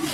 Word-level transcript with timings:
Hello 0.00 0.06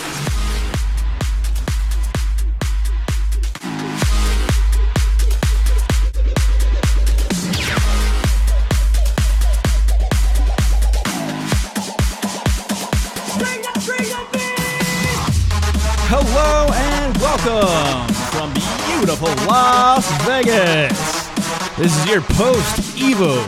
and 16.73 17.17
welcome 17.19 18.09
from 18.33 18.55
beautiful 18.89 19.29
Las 19.47 20.11
Vegas. 20.25 21.29
This 21.77 21.95
is 21.95 22.07
your 22.09 22.23
post 22.23 22.81
Evo 22.97 23.45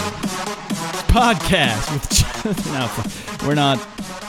podcast 1.09 1.91
with 2.45 3.43
we're 3.47 3.55
not 3.55 3.81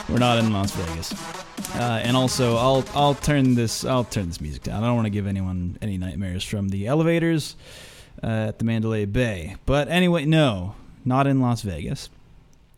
we're 0.08 0.16
not 0.16 0.38
in 0.38 0.54
Las 0.54 0.70
Vegas. 0.70 1.37
Uh, 1.78 2.00
and 2.02 2.16
also, 2.16 2.56
I'll 2.56 2.84
I'll 2.94 3.14
turn 3.14 3.54
this 3.54 3.84
I'll 3.84 4.04
turn 4.04 4.26
this 4.26 4.40
music 4.40 4.64
down. 4.64 4.82
I 4.82 4.86
don't 4.86 4.96
want 4.96 5.06
to 5.06 5.10
give 5.10 5.26
anyone 5.26 5.78
any 5.80 5.96
nightmares 5.96 6.42
from 6.42 6.68
the 6.70 6.88
elevators 6.88 7.54
uh, 8.22 8.48
at 8.48 8.58
the 8.58 8.64
Mandalay 8.64 9.04
Bay. 9.04 9.56
But 9.64 9.88
anyway, 9.88 10.24
no, 10.24 10.74
not 11.04 11.26
in 11.26 11.40
Las 11.40 11.62
Vegas. 11.62 12.10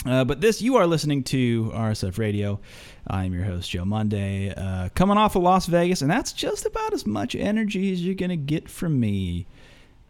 Uh, 0.07 0.25
but 0.25 0.41
this, 0.41 0.63
you 0.63 0.77
are 0.77 0.87
listening 0.87 1.23
to 1.25 1.71
RSF 1.75 2.19
Radio. 2.19 2.59
I'm 3.07 3.35
your 3.35 3.45
host, 3.45 3.71
Joe 3.71 3.85
Monday, 3.85 4.55
uh, 4.55 4.89
coming 4.95 5.19
off 5.19 5.37
of 5.37 5.43
Las 5.43 5.67
Vegas, 5.67 6.01
and 6.01 6.11
that's 6.11 6.33
just 6.33 6.65
about 6.65 6.95
as 6.95 7.07
much 7.07 7.35
energy 7.35 7.93
as 7.93 8.05
you're 8.05 8.15
going 8.15 8.31
to 8.31 8.37
get 8.37 8.69
from 8.69 8.99
me 8.99 9.47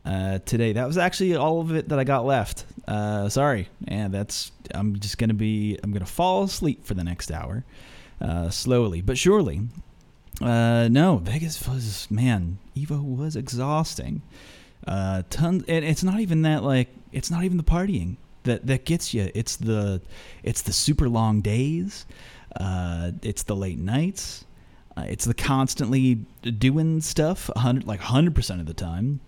uh, 0.04 0.38
today. 0.40 0.72
That 0.72 0.86
was 0.86 0.98
actually 0.98 1.34
all 1.34 1.60
of 1.60 1.74
it 1.74 1.88
that 1.88 1.98
I 1.98 2.04
got 2.04 2.24
left. 2.24 2.64
Uh, 2.86 3.28
sorry. 3.28 3.68
And 3.88 4.12
that's, 4.12 4.52
I'm 4.74 4.98
just 4.98 5.18
going 5.18 5.28
to 5.28 5.34
be, 5.34 5.78
I'm 5.82 5.90
going 5.90 6.04
to 6.04 6.10
fall 6.10 6.44
asleep 6.44 6.84
for 6.84 6.94
the 6.94 7.04
next 7.04 7.30
hour, 7.30 7.64
uh, 8.20 8.50
slowly 8.50 9.00
but 9.00 9.18
surely. 9.18 9.62
Uh, 10.40 10.88
no, 10.90 11.18
Vegas 11.18 11.66
was, 11.68 12.10
man, 12.10 12.58
Evo 12.74 13.02
was 13.02 13.36
exhausting. 13.36 14.22
Uh, 14.86 15.22
tons, 15.28 15.64
and 15.68 15.84
it's 15.84 16.02
not 16.02 16.20
even 16.20 16.42
that, 16.42 16.62
like, 16.62 16.88
it's 17.12 17.30
not 17.30 17.44
even 17.44 17.58
the 17.58 17.62
partying 17.62 18.16
that 18.44 18.66
that 18.66 18.84
gets 18.84 19.12
you. 19.12 19.30
It's 19.34 19.56
the 19.56 20.00
it's 20.42 20.62
the 20.62 20.72
super 20.72 21.08
long 21.08 21.40
days. 21.40 22.06
Uh, 22.56 23.12
it's 23.22 23.42
the 23.42 23.56
late 23.56 23.78
nights. 23.78 24.44
Uh, 24.96 25.02
it's 25.02 25.24
the 25.24 25.34
constantly 25.34 26.16
doing 26.42 27.00
stuff, 27.00 27.48
100 27.54 27.86
like 27.86 28.00
hundred 28.00 28.34
percent 28.34 28.60
of 28.60 28.66
the 28.66 28.74
time. 28.74 29.20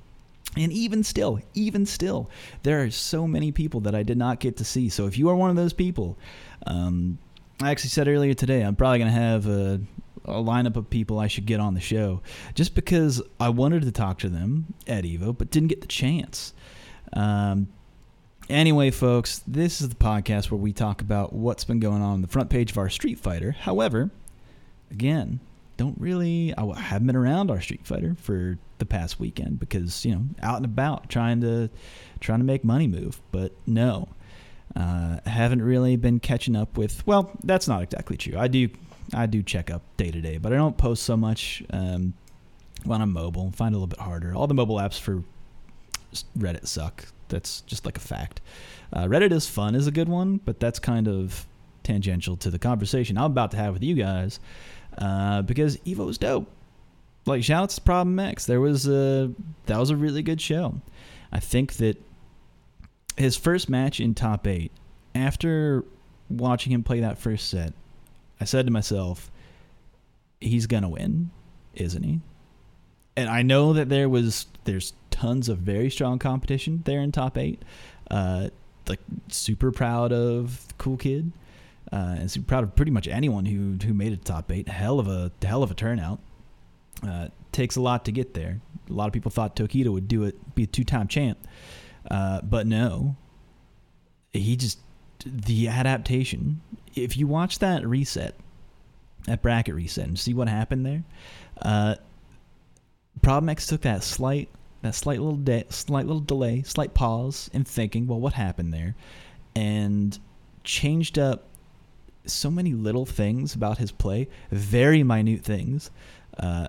And 0.57 0.71
even 0.73 1.03
still, 1.03 1.41
even 1.55 1.87
still, 1.87 2.29
there 2.63 2.83
are 2.83 2.91
so 2.91 3.27
many 3.27 3.53
people 3.53 3.81
that 3.81 3.95
I 3.95 4.03
did 4.03 4.19
not 4.19 4.39
get 4.39 4.59
to 4.59 4.65
see. 4.65 4.91
So 4.91 5.07
if 5.07 5.17
you 5.17 5.31
are 5.31 5.37
one 5.37 5.49
of 5.49 5.57
those 5.57 5.73
people, 5.73 6.19
um, 6.67 7.19
I 7.61 7.71
actually 7.71 7.91
said 7.91 8.09
earlier 8.09 8.35
today, 8.35 8.63
I'm 8.63 8.77
probably 8.77 8.99
going 8.99 9.13
to 9.13 9.19
have 9.19 9.47
a, 9.47 9.81
a 10.25 10.35
lineup 10.35 10.77
of 10.77 10.91
people 10.91 11.19
I 11.19 11.29
should 11.29 11.47
get 11.47 11.61
on 11.61 11.75
the 11.75 11.81
show 11.81 12.23
just 12.55 12.75
because 12.75 13.23
I 13.39 13.51
wanted 13.51 13.83
to 13.83 13.93
talk 13.93 14.19
to 14.21 14.29
them 14.29 14.75
at 14.87 15.05
Evo, 15.05 15.37
but 15.37 15.51
didn't 15.51 15.69
get 15.69 15.81
the 15.81 15.87
chance. 15.87 16.55
Um, 17.13 17.69
Anyway, 18.49 18.91
folks, 18.91 19.39
this 19.47 19.81
is 19.81 19.89
the 19.89 19.95
podcast 19.95 20.51
where 20.51 20.59
we 20.59 20.73
talk 20.73 21.01
about 21.01 21.33
what's 21.33 21.65
been 21.65 21.81
going 21.81 22.03
on 22.03 22.11
on 22.11 22.23
the 22.23 22.29
front 22.29 22.51
page 22.51 22.73
of 22.73 22.79
our 22.79 22.91
Street 22.91 23.19
Fighter. 23.19 23.53
However, 23.53 24.11
again, 24.91 25.41
don't 25.77 25.99
really, 25.99 26.53
I 26.59 26.79
haven't 26.79 27.07
been 27.07 27.17
around 27.17 27.51
our 27.51 27.61
Street 27.61 27.87
Fighter 27.87 28.17
for 28.21 28.59
the 28.79 28.85
past 28.85 29.21
weekend 29.21 29.61
because 29.61 30.05
you 30.05 30.13
know 30.13 30.25
out 30.43 30.57
and 30.57 30.65
about 30.65 31.09
trying 31.09 31.41
to 31.41 31.71
trying 32.21 32.41
to 32.41 32.45
make 32.45 32.65
money 32.65 32.89
move. 32.89 33.21
But 33.31 33.53
no, 33.67 34.09
uh, 34.77 35.19
haven't 35.27 35.63
really 35.63 35.97
been 35.97 36.21
catching 36.21 36.57
up 36.57 36.77
with. 36.77 37.07
Well, 37.07 37.31
that's 37.43 37.69
not 37.69 37.83
exactly 37.83 38.17
true. 38.17 38.39
I 38.39 38.49
do 38.49 38.69
I 39.13 39.27
do 39.27 39.43
check 39.43 39.71
up 39.71 39.83
day 39.97 40.11
to 40.11 40.21
day, 40.21 40.39
but 40.39 40.53
I 40.53 40.57
don't 40.57 40.77
post 40.77 41.03
so 41.03 41.17
much 41.17 41.63
um, 41.71 42.15
when 42.85 43.03
I'm 43.03 43.13
mobile. 43.13 43.51
Find 43.53 43.75
it 43.75 43.77
a 43.77 43.79
little 43.79 43.89
bit 43.89 43.99
harder. 43.99 44.35
All 44.35 44.47
the 44.47 44.55
mobile 44.55 44.77
apps 44.77 44.99
for 44.99 45.23
Reddit 46.39 46.67
suck. 46.67 47.07
That's 47.29 47.63
just 47.63 47.85
like 47.85 47.97
a 47.97 48.01
fact. 48.01 48.41
Uh, 48.93 49.05
Reddit 49.05 49.33
is 49.33 49.49
fun 49.49 49.75
is 49.75 49.87
a 49.87 49.91
good 49.91 50.09
one, 50.09 50.39
but 50.45 50.61
that's 50.61 50.79
kind 50.79 51.09
of 51.09 51.47
tangential 51.83 52.37
to 52.37 52.51
the 52.51 52.59
conversation 52.59 53.19
I'm 53.19 53.25
about 53.25 53.51
to 53.53 53.57
have 53.57 53.75
with 53.75 53.83
you 53.83 53.95
guys 53.95 54.39
uh, 54.99 55.43
because 55.43 55.79
Evo's 55.85 56.19
dope. 56.19 56.49
Like 57.25 57.45
shout 57.45 57.65
outs 57.65 57.77
to 57.77 57.81
Problem 57.81 58.19
X. 58.19 58.47
There 58.47 58.61
was 58.61 58.89
a 58.89 59.33
that 59.67 59.79
was 59.79 59.91
a 59.91 59.97
really 59.97 60.23
good 60.23 60.41
show. 60.41 60.81
I 61.31 61.39
think 61.39 61.75
that 61.75 62.03
his 63.17 63.37
first 63.37 63.69
match 63.69 64.01
in 64.01 64.15
top 64.15 64.47
eight, 64.47 64.73
after 65.15 65.85
watching 66.29 66.73
him 66.73 66.83
play 66.83 67.01
that 67.01 67.19
first 67.19 67.49
set, 67.49 67.73
I 68.41 68.45
said 68.45 68.67
to 68.67 68.73
myself, 68.73 69.31
he's 70.41 70.67
gonna 70.67 70.89
win, 70.89 71.31
isn't 71.75 72.03
he? 72.03 72.21
And 73.17 73.29
I 73.29 73.43
know 73.43 73.75
that 73.75 73.89
there 73.89 74.09
was 74.09 74.47
there's 74.65 74.95
tons 75.11 75.49
of 75.49 75.59
very 75.59 75.91
strong 75.91 76.19
competition 76.19 76.83
there 76.85 77.01
in 77.01 77.13
top 77.13 77.37
eight. 77.37 77.63
Uh, 78.11 78.49
like 78.89 79.01
super 79.29 79.71
proud 79.71 80.13
of 80.13 80.67
Cool 80.79 80.97
Kid, 80.97 81.33
uh, 81.93 82.17
and 82.19 82.31
super 82.31 82.47
proud 82.47 82.65
of 82.65 82.75
pretty 82.75 82.91
much 82.91 83.07
anyone 83.07 83.45
who 83.45 83.77
who 83.87 83.95
made 83.95 84.13
it 84.13 84.25
top 84.25 84.51
eight. 84.51 84.69
Hell 84.69 84.99
of 84.99 85.09
a 85.09 85.31
hell 85.43 85.63
of 85.63 85.71
a 85.71 85.75
turnout. 85.75 86.21
Uh, 87.07 87.29
takes 87.53 87.77
a 87.77 87.81
lot 87.81 88.05
to 88.07 88.13
get 88.13 88.35
there. 88.35 88.61
A 88.89 88.93
lot 88.93 89.07
of 89.07 89.13
people 89.13 89.31
thought 89.31 89.57
Tokido 89.57 89.89
would 89.89 90.09
do 90.09 90.25
it, 90.25 90.55
be 90.55 90.65
a 90.65 90.67
two 90.67 90.85
time 90.85 91.09
champ, 91.09 91.39
uh, 92.11 92.41
but 92.43 92.67
no. 92.67 93.17
He 94.33 94.57
just 94.57 94.79
the 95.25 95.69
adaptation. 95.69 96.61
If 96.95 97.17
you 97.17 97.27
watch 97.27 97.59
that 97.61 97.87
reset, 97.87 98.35
that 99.27 99.43
bracket 99.43 99.75
reset, 99.75 100.07
and 100.07 100.19
see 100.19 100.35
what 100.35 100.49
happened 100.49 100.87
there, 100.87 101.05
uh, 101.61 101.97
Problem 103.21 103.51
X 103.51 103.67
took 103.67 103.83
that 103.83 104.03
slight 104.03 104.49
that 104.83 104.95
slight 104.95 105.21
little 105.21 105.37
de- 105.37 105.65
slight 105.71 106.07
little 106.07 106.21
delay, 106.21 106.63
slight 106.63 106.93
pause 106.93 107.49
in 107.53 107.65
thinking, 107.65 108.07
well, 108.07 108.21
what 108.21 108.33
happened 108.33 108.75
there, 108.75 108.97
and 109.55 110.19
changed 110.65 111.19
up 111.19 111.45
so 112.27 112.51
many 112.51 112.73
little 112.73 113.07
things 113.07 113.55
about 113.55 113.79
his 113.79 113.93
play, 113.93 114.29
very 114.51 115.03
minute 115.03 115.43
things, 115.43 115.91
uh, 116.39 116.69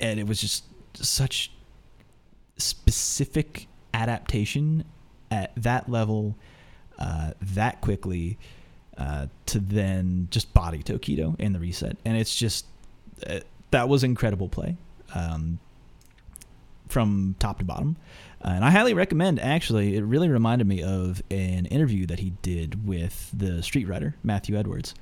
and 0.00 0.20
it 0.20 0.26
was 0.26 0.40
just 0.40 0.64
such 0.94 1.50
specific 2.58 3.68
adaptation 3.96 4.84
at 5.30 5.52
that 5.56 5.88
level, 5.88 6.36
uh, 6.98 7.32
that 7.40 7.80
quickly, 7.80 8.38
uh, 8.98 9.26
to 9.46 9.58
then 9.58 10.28
just 10.30 10.52
body 10.54 10.82
Tokido 10.82 11.38
in 11.40 11.52
the 11.52 11.58
reset, 11.58 11.96
and 12.04 12.16
it's 12.16 12.34
just 12.34 12.66
uh, 13.28 13.40
that 13.70 13.88
was 13.88 14.04
incredible 14.04 14.48
play. 14.48 14.76
Um, 15.14 15.58
from 16.88 17.34
top 17.38 17.58
to 17.58 17.64
bottom. 17.64 17.96
Uh, 18.44 18.50
and 18.50 18.64
I 18.64 18.70
highly 18.70 18.94
recommend, 18.94 19.40
actually, 19.40 19.96
it 19.96 20.04
really 20.04 20.28
reminded 20.28 20.66
me 20.66 20.82
of 20.82 21.22
an 21.30 21.66
interview 21.66 22.06
that 22.06 22.20
he 22.20 22.30
did 22.42 22.86
with 22.86 23.30
the 23.36 23.62
Street 23.62 23.88
Writer, 23.88 24.14
Matthew 24.22 24.56
Edwards, 24.56 24.94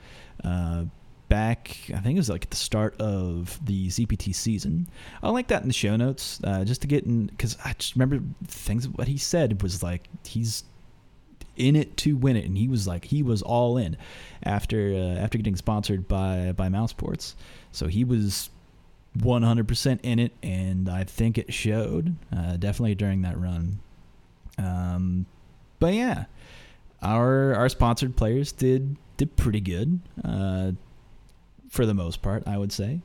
uh, 0.42 0.84
back, 1.28 1.76
I 1.94 1.98
think 1.98 2.16
it 2.16 2.20
was 2.20 2.30
like 2.30 2.44
at 2.44 2.50
the 2.50 2.56
start 2.56 3.00
of 3.00 3.58
the 3.64 3.88
CPT 3.88 4.34
season. 4.34 4.88
I'll 5.22 5.32
link 5.32 5.48
that 5.48 5.62
in 5.62 5.68
the 5.68 5.74
show 5.74 5.96
notes 5.96 6.40
uh, 6.44 6.64
just 6.64 6.82
to 6.82 6.86
get 6.86 7.04
in, 7.04 7.26
because 7.26 7.56
I 7.64 7.72
just 7.74 7.94
remember 7.94 8.20
things, 8.46 8.88
what 8.88 9.08
he 9.08 9.18
said 9.18 9.62
was 9.62 9.82
like, 9.82 10.08
he's 10.24 10.64
in 11.56 11.76
it 11.76 11.96
to 11.96 12.16
win 12.16 12.36
it 12.36 12.44
and 12.44 12.58
he 12.58 12.66
was 12.66 12.84
like 12.84 13.04
he 13.04 13.22
was 13.22 13.40
all 13.40 13.78
in 13.78 13.96
after 14.42 14.92
uh, 14.92 15.20
after 15.20 15.38
getting 15.38 15.54
sponsored 15.54 16.08
by 16.08 16.50
by 16.50 16.68
mousesports 16.68 17.34
so 17.70 17.86
he 17.86 18.02
was 18.02 18.50
100% 19.18 20.00
in 20.02 20.18
it, 20.18 20.32
and 20.42 20.88
I 20.88 21.04
think 21.04 21.38
it 21.38 21.52
showed 21.52 22.16
uh, 22.36 22.56
definitely 22.56 22.94
during 22.94 23.22
that 23.22 23.38
run. 23.38 23.80
Um, 24.58 25.26
but 25.78 25.94
yeah, 25.94 26.24
our 27.02 27.54
our 27.54 27.68
sponsored 27.68 28.16
players 28.16 28.52
did 28.52 28.96
did 29.16 29.36
pretty 29.36 29.60
good 29.60 30.00
uh, 30.24 30.72
for 31.74 31.84
the 31.84 31.94
most 31.94 32.22
part, 32.22 32.44
I 32.46 32.56
would 32.56 32.72
say. 32.72 33.00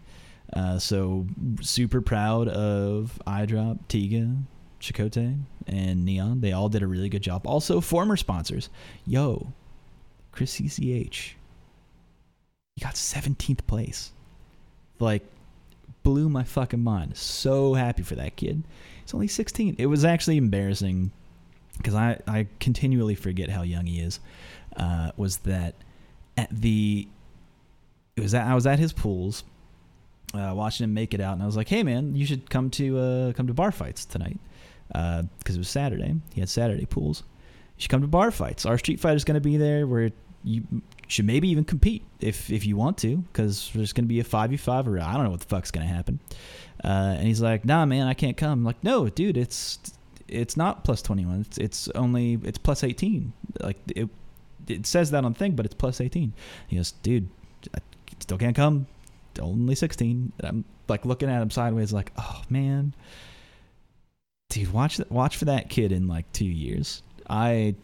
Uh, 0.54 0.80
so 0.80 1.28
super 1.62 2.02
proud 2.02 2.48
of 2.48 3.20
iDrop, 3.28 3.80
Tiga, 3.90 4.44
Chicote, 4.80 5.40
and 5.68 6.06
Neon. 6.06 6.42
They 6.42 6.54
all 6.54 6.70
did 6.70 6.84
a 6.84 6.88
really 6.88 7.10
good 7.10 7.24
job. 7.24 7.46
Also, 7.46 7.82
former 7.82 8.16
sponsors. 8.16 8.70
Yo, 9.06 9.54
Chris 10.32 10.60
CCH. 10.60 11.34
He 12.76 12.82
got 12.82 12.94
17th 12.94 13.66
place. 13.68 14.12
Like 15.00 15.24
blew 16.04 16.30
my 16.30 16.44
fucking 16.44 16.84
mind. 16.84 17.18
So 17.18 17.74
happy 17.74 18.04
for 18.04 18.16
that 18.16 18.36
kid. 18.36 18.64
He's 19.02 19.14
only 19.14 19.28
16. 19.28 19.76
It 19.78 19.88
was 19.88 20.06
actually 20.06 20.38
embarrassing 20.38 21.12
because 21.78 21.96
I, 21.96 22.20
I 22.28 22.48
continually 22.60 23.16
forget 23.16 23.50
how 23.50 23.64
young 23.64 23.86
he 23.86 24.00
is. 24.00 24.20
Uh, 24.76 25.12
was 25.18 25.38
that 25.40 25.76
at 26.38 26.50
the 26.52 27.08
it 28.20 28.24
was 28.24 28.34
at, 28.34 28.48
I 28.48 28.56
was 28.56 28.68
at 28.68 28.80
his 28.80 28.94
pools 28.94 29.44
uh, 30.34 30.54
watching 30.56 30.84
him 30.84 30.94
make 30.94 31.14
it 31.14 31.22
out, 31.22 31.34
and 31.34 31.44
I 31.44 31.46
was 31.46 31.58
like, 31.58 31.68
"Hey 31.68 31.84
man, 31.84 32.16
you 32.16 32.26
should 32.26 32.50
come 32.50 32.70
to 32.72 32.98
uh, 32.98 33.34
come 33.34 33.48
to 33.48 33.54
bar 33.54 33.72
fights 33.72 34.06
tonight 34.06 34.40
because 34.88 35.26
uh, 35.26 35.54
it 35.54 35.58
was 35.58 35.70
Saturday. 35.70 36.16
He 36.34 36.42
had 36.42 36.50
Saturday 36.50 36.86
pools. 36.86 37.24
You 37.78 37.84
should 37.84 37.92
come 37.92 38.02
to 38.02 38.08
bar 38.08 38.32
fights. 38.32 38.66
Our 38.66 38.78
Street 38.78 39.00
Fighter's 39.00 39.24
going 39.24 39.36
to 39.36 39.42
be 39.42 39.58
there. 39.58 39.88
We're 39.88 40.12
you 40.44 40.64
should 41.08 41.26
maybe 41.26 41.50
even 41.50 41.64
compete 41.64 42.04
if 42.20 42.50
if 42.50 42.66
you 42.66 42.76
want 42.76 42.98
to, 43.00 43.18
because 43.18 43.72
there's 43.74 43.94
going 43.94 44.06
to 44.06 44.10
be 44.10 44.20
a 44.20 44.24
five 44.24 44.52
v 44.52 44.58
five 44.58 44.88
or 44.88 45.00
I 45.00 45.14
don't 45.14 45.24
know 45.24 45.32
what 45.32 45.42
the 45.42 45.48
fuck's 45.48 45.72
going 45.72 45.88
to 45.88 45.94
happen. 45.94 46.20
Uh, 46.84 47.16
and 47.18 47.28
he's 47.28 47.42
like, 47.42 47.66
Nah, 47.66 47.86
man, 47.86 48.08
I 48.08 48.14
can't 48.14 48.38
come. 48.38 48.60
I'm 48.60 48.64
like, 48.64 48.84
no, 48.84 49.10
dude, 49.10 49.38
it's 49.38 49.80
it's 50.28 50.56
not 50.56 50.84
plus 50.84 51.02
twenty 51.02 51.26
one. 51.26 51.42
It's 51.42 51.58
it's 51.58 51.88
only 51.90 52.40
it's 52.44 52.58
plus 52.58 52.84
eighteen. 52.84 53.34
Like 53.60 53.78
it 53.96 54.10
it 54.68 54.86
says 54.86 55.12
that 55.12 55.26
on 55.26 55.34
the 55.34 55.40
thing, 55.40 55.54
but 55.56 55.66
it's 55.66 55.76
plus 55.76 56.00
eighteen. 56.00 56.34
He 56.68 56.78
goes, 56.78 56.92
dude, 56.92 57.30
still 58.20 58.38
can't 58.38 58.56
come. 58.56 58.88
Only 59.40 59.76
sixteen. 59.76 60.34
And 60.40 60.48
I'm 60.48 60.66
like 60.88 61.06
looking 61.06 61.30
at 61.30 61.42
him 61.42 61.50
sideways, 61.50 61.94
like, 61.94 62.12
oh 62.18 62.42
man, 62.50 62.94
dude, 64.50 64.74
watch 64.74 65.00
watch 65.10 65.38
for 65.38 65.46
that 65.46 65.70
kid 65.70 65.92
in 65.92 66.08
like 66.08 66.32
two 66.34 66.46
years. 66.46 67.04
I 67.30 67.76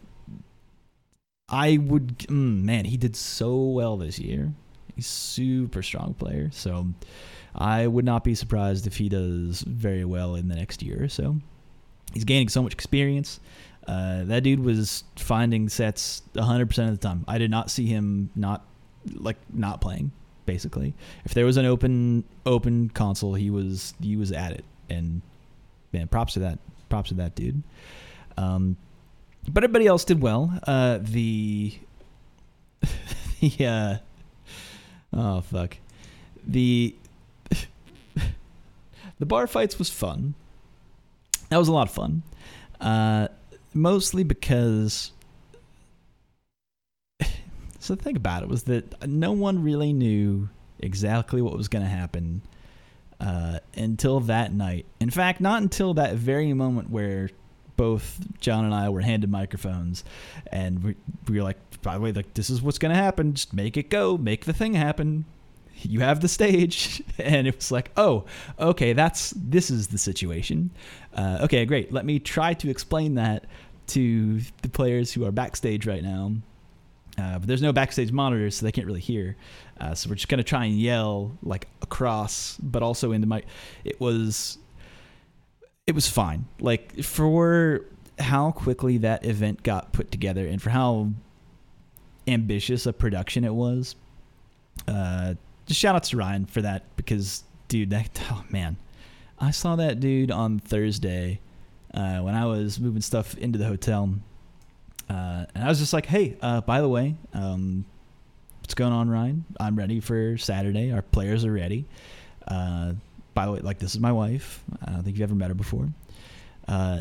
I 1.48 1.78
would, 1.78 2.18
mm, 2.18 2.64
man, 2.64 2.84
he 2.84 2.96
did 2.96 3.14
so 3.14 3.56
well 3.56 3.96
this 3.96 4.18
year. 4.18 4.52
He's 4.94 5.06
super 5.06 5.82
strong 5.82 6.14
player, 6.14 6.50
so 6.52 6.88
I 7.54 7.86
would 7.86 8.04
not 8.04 8.24
be 8.24 8.34
surprised 8.34 8.86
if 8.86 8.96
he 8.96 9.08
does 9.08 9.60
very 9.60 10.04
well 10.04 10.34
in 10.34 10.48
the 10.48 10.56
next 10.56 10.82
year 10.82 11.04
or 11.04 11.08
so. 11.08 11.36
He's 12.12 12.24
gaining 12.24 12.48
so 12.48 12.62
much 12.62 12.72
experience. 12.72 13.40
Uh, 13.86 14.24
that 14.24 14.42
dude 14.42 14.60
was 14.60 15.04
finding 15.16 15.68
sets 15.68 16.22
100% 16.34 16.88
of 16.88 16.98
the 16.98 17.08
time. 17.08 17.24
I 17.28 17.38
did 17.38 17.50
not 17.50 17.70
see 17.70 17.86
him 17.86 18.30
not 18.34 18.66
like 19.14 19.36
not 19.52 19.80
playing 19.80 20.10
basically. 20.46 20.94
If 21.24 21.34
there 21.34 21.44
was 21.44 21.56
an 21.56 21.66
open 21.66 22.24
open 22.44 22.88
console, 22.90 23.34
he 23.34 23.50
was 23.50 23.94
he 24.00 24.16
was 24.16 24.32
at 24.32 24.52
it 24.52 24.64
and 24.88 25.22
man, 25.92 26.08
props 26.08 26.34
to 26.34 26.40
that 26.40 26.58
props 26.88 27.08
to 27.10 27.14
that 27.16 27.34
dude. 27.34 27.62
Um, 28.36 28.76
but 29.48 29.64
everybody 29.64 29.86
else 29.86 30.04
did 30.04 30.20
well. 30.20 30.58
Uh, 30.66 30.98
the 31.00 31.74
the 33.40 33.66
uh, 33.66 33.96
oh 35.12 35.40
fuck 35.40 35.76
the 36.46 36.94
the 39.18 39.26
bar 39.26 39.46
fights 39.46 39.78
was 39.78 39.90
fun. 39.90 40.34
That 41.48 41.58
was 41.58 41.68
a 41.68 41.72
lot 41.72 41.88
of 41.88 41.94
fun. 41.94 42.22
Uh, 42.80 43.28
mostly 43.72 44.24
because 44.24 45.12
so 47.86 47.94
the 47.94 48.02
thing 48.02 48.16
about 48.16 48.42
it 48.42 48.48
was 48.48 48.64
that 48.64 49.08
no 49.08 49.32
one 49.32 49.62
really 49.62 49.92
knew 49.92 50.48
exactly 50.80 51.40
what 51.40 51.56
was 51.56 51.68
going 51.68 51.84
to 51.84 51.90
happen 51.90 52.42
uh, 53.20 53.60
until 53.76 54.20
that 54.20 54.52
night. 54.52 54.86
In 55.00 55.10
fact, 55.10 55.40
not 55.40 55.62
until 55.62 55.94
that 55.94 56.14
very 56.16 56.52
moment 56.52 56.90
where 56.90 57.30
both 57.76 58.18
John 58.40 58.64
and 58.64 58.74
I 58.74 58.88
were 58.88 59.00
handed 59.00 59.30
microphones, 59.30 60.04
and 60.50 60.82
we, 60.82 60.96
we 61.28 61.36
were 61.38 61.44
like, 61.44 61.58
by 61.82 61.94
the 61.94 62.00
way, 62.00 62.12
like 62.12 62.34
this 62.34 62.50
is 62.50 62.60
what's 62.60 62.78
going 62.78 62.94
to 62.94 63.00
happen. 63.00 63.34
Just 63.34 63.52
make 63.52 63.76
it 63.76 63.90
go, 63.90 64.18
make 64.18 64.44
the 64.44 64.52
thing 64.52 64.74
happen. 64.74 65.24
You 65.82 66.00
have 66.00 66.20
the 66.20 66.28
stage, 66.28 67.02
and 67.18 67.46
it 67.46 67.56
was 67.56 67.70
like, 67.70 67.90
oh, 67.96 68.24
okay, 68.58 68.94
that's 68.94 69.32
this 69.36 69.70
is 69.70 69.88
the 69.88 69.98
situation. 69.98 70.70
Uh, 71.14 71.38
okay, 71.42 71.64
great. 71.66 71.92
Let 71.92 72.04
me 72.04 72.18
try 72.18 72.54
to 72.54 72.70
explain 72.70 73.14
that 73.14 73.44
to 73.88 74.40
the 74.62 74.68
players 74.68 75.12
who 75.12 75.24
are 75.24 75.30
backstage 75.30 75.86
right 75.86 76.02
now. 76.02 76.32
Uh, 77.18 77.38
but 77.38 77.48
there's 77.48 77.62
no 77.62 77.72
backstage 77.72 78.12
monitors, 78.12 78.56
so 78.56 78.66
they 78.66 78.72
can't 78.72 78.86
really 78.86 79.00
hear. 79.00 79.36
Uh, 79.80 79.94
so 79.94 80.08
we're 80.08 80.16
just 80.16 80.28
gonna 80.28 80.42
try 80.42 80.66
and 80.66 80.78
yell 80.78 81.36
like 81.42 81.68
across, 81.82 82.58
but 82.58 82.82
also 82.82 83.12
into 83.12 83.26
my. 83.26 83.42
It 83.84 84.00
was 84.00 84.58
it 85.86 85.94
was 85.94 86.08
fine. 86.08 86.46
Like 86.60 87.02
for 87.02 87.84
how 88.18 88.50
quickly 88.50 88.98
that 88.98 89.24
event 89.24 89.62
got 89.62 89.92
put 89.92 90.10
together 90.10 90.46
and 90.46 90.60
for 90.60 90.70
how 90.70 91.10
ambitious 92.26 92.86
a 92.86 92.92
production 92.92 93.44
it 93.44 93.54
was. 93.54 93.94
Uh, 94.88 95.34
just 95.66 95.80
shout 95.80 95.94
out 95.94 96.04
to 96.04 96.16
Ryan 96.16 96.46
for 96.46 96.62
that 96.62 96.84
because, 96.96 97.44
dude, 97.68 97.90
that 97.90 98.20
oh 98.30 98.44
man, 98.50 98.76
I 99.38 99.50
saw 99.50 99.76
that 99.76 100.00
dude 100.00 100.30
on 100.30 100.58
Thursday 100.58 101.40
uh, 101.94 102.18
when 102.18 102.34
I 102.34 102.46
was 102.46 102.80
moving 102.80 103.02
stuff 103.02 103.36
into 103.38 103.58
the 103.58 103.66
hotel, 103.66 104.12
uh, 105.08 105.46
and 105.54 105.64
I 105.64 105.68
was 105.68 105.78
just 105.78 105.92
like, 105.92 106.06
hey, 106.06 106.36
uh, 106.40 106.60
by 106.60 106.80
the 106.80 106.88
way, 106.88 107.14
um, 107.32 107.84
what's 108.60 108.74
going 108.74 108.92
on, 108.92 109.08
Ryan? 109.08 109.44
I'm 109.60 109.76
ready 109.76 110.00
for 110.00 110.36
Saturday. 110.36 110.92
Our 110.92 111.02
players 111.02 111.44
are 111.44 111.52
ready. 111.52 111.86
Uh, 112.46 112.94
by 113.34 113.46
the 113.46 113.52
way, 113.52 113.60
like 113.60 113.78
this 113.78 113.94
is 113.94 114.00
my 114.00 114.12
wife. 114.12 114.64
I 114.82 114.92
don't 114.92 115.04
think 115.04 115.16
you've 115.16 115.28
ever 115.28 115.34
met 115.34 115.48
her 115.48 115.54
before. 115.54 115.88
Uh, 116.66 117.00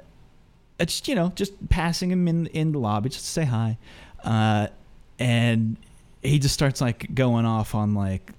it's 0.78 1.08
you 1.08 1.16
know 1.16 1.32
just 1.36 1.70
passing 1.70 2.12
him 2.12 2.28
in 2.28 2.48
in 2.48 2.74
the 2.74 2.80
lobby 2.80 3.10
just 3.10 3.26
to 3.26 3.32
say 3.32 3.46
hi, 3.46 3.78
uh, 4.24 4.68
and 5.18 5.78
he 6.22 6.38
just 6.38 6.54
starts 6.54 6.82
like 6.82 7.14
going 7.16 7.46
off 7.46 7.74
on 7.74 7.94
like 7.94 8.32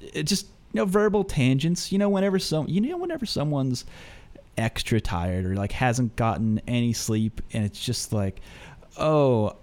it 0.00 0.24
just 0.24 0.46
you 0.72 0.78
know 0.80 0.84
verbal 0.84 1.24
tangents. 1.24 1.92
You 1.92 1.98
know 1.98 2.08
whenever 2.08 2.38
some 2.38 2.68
you 2.68 2.80
know 2.80 2.96
whenever 2.96 3.24
someone's 3.24 3.84
extra 4.58 5.00
tired 5.00 5.46
or 5.46 5.54
like 5.54 5.72
hasn't 5.72 6.14
gotten 6.16 6.60
any 6.66 6.92
sleep 6.92 7.40
and 7.54 7.64
it's 7.64 7.82
just 7.82 8.12
like 8.12 8.40
oh 8.96 9.56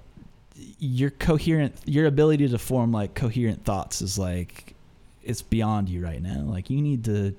your 0.79 1.09
coherent 1.09 1.75
your 1.85 2.05
ability 2.05 2.47
to 2.47 2.57
form 2.57 2.91
like 2.91 3.13
coherent 3.13 3.63
thoughts 3.63 4.01
is 4.01 4.17
like 4.19 4.75
it's 5.23 5.41
beyond 5.41 5.89
you 5.89 6.03
right 6.03 6.21
now. 6.21 6.41
Like 6.41 6.69
you 6.69 6.81
need 6.81 7.05
to 7.05 7.35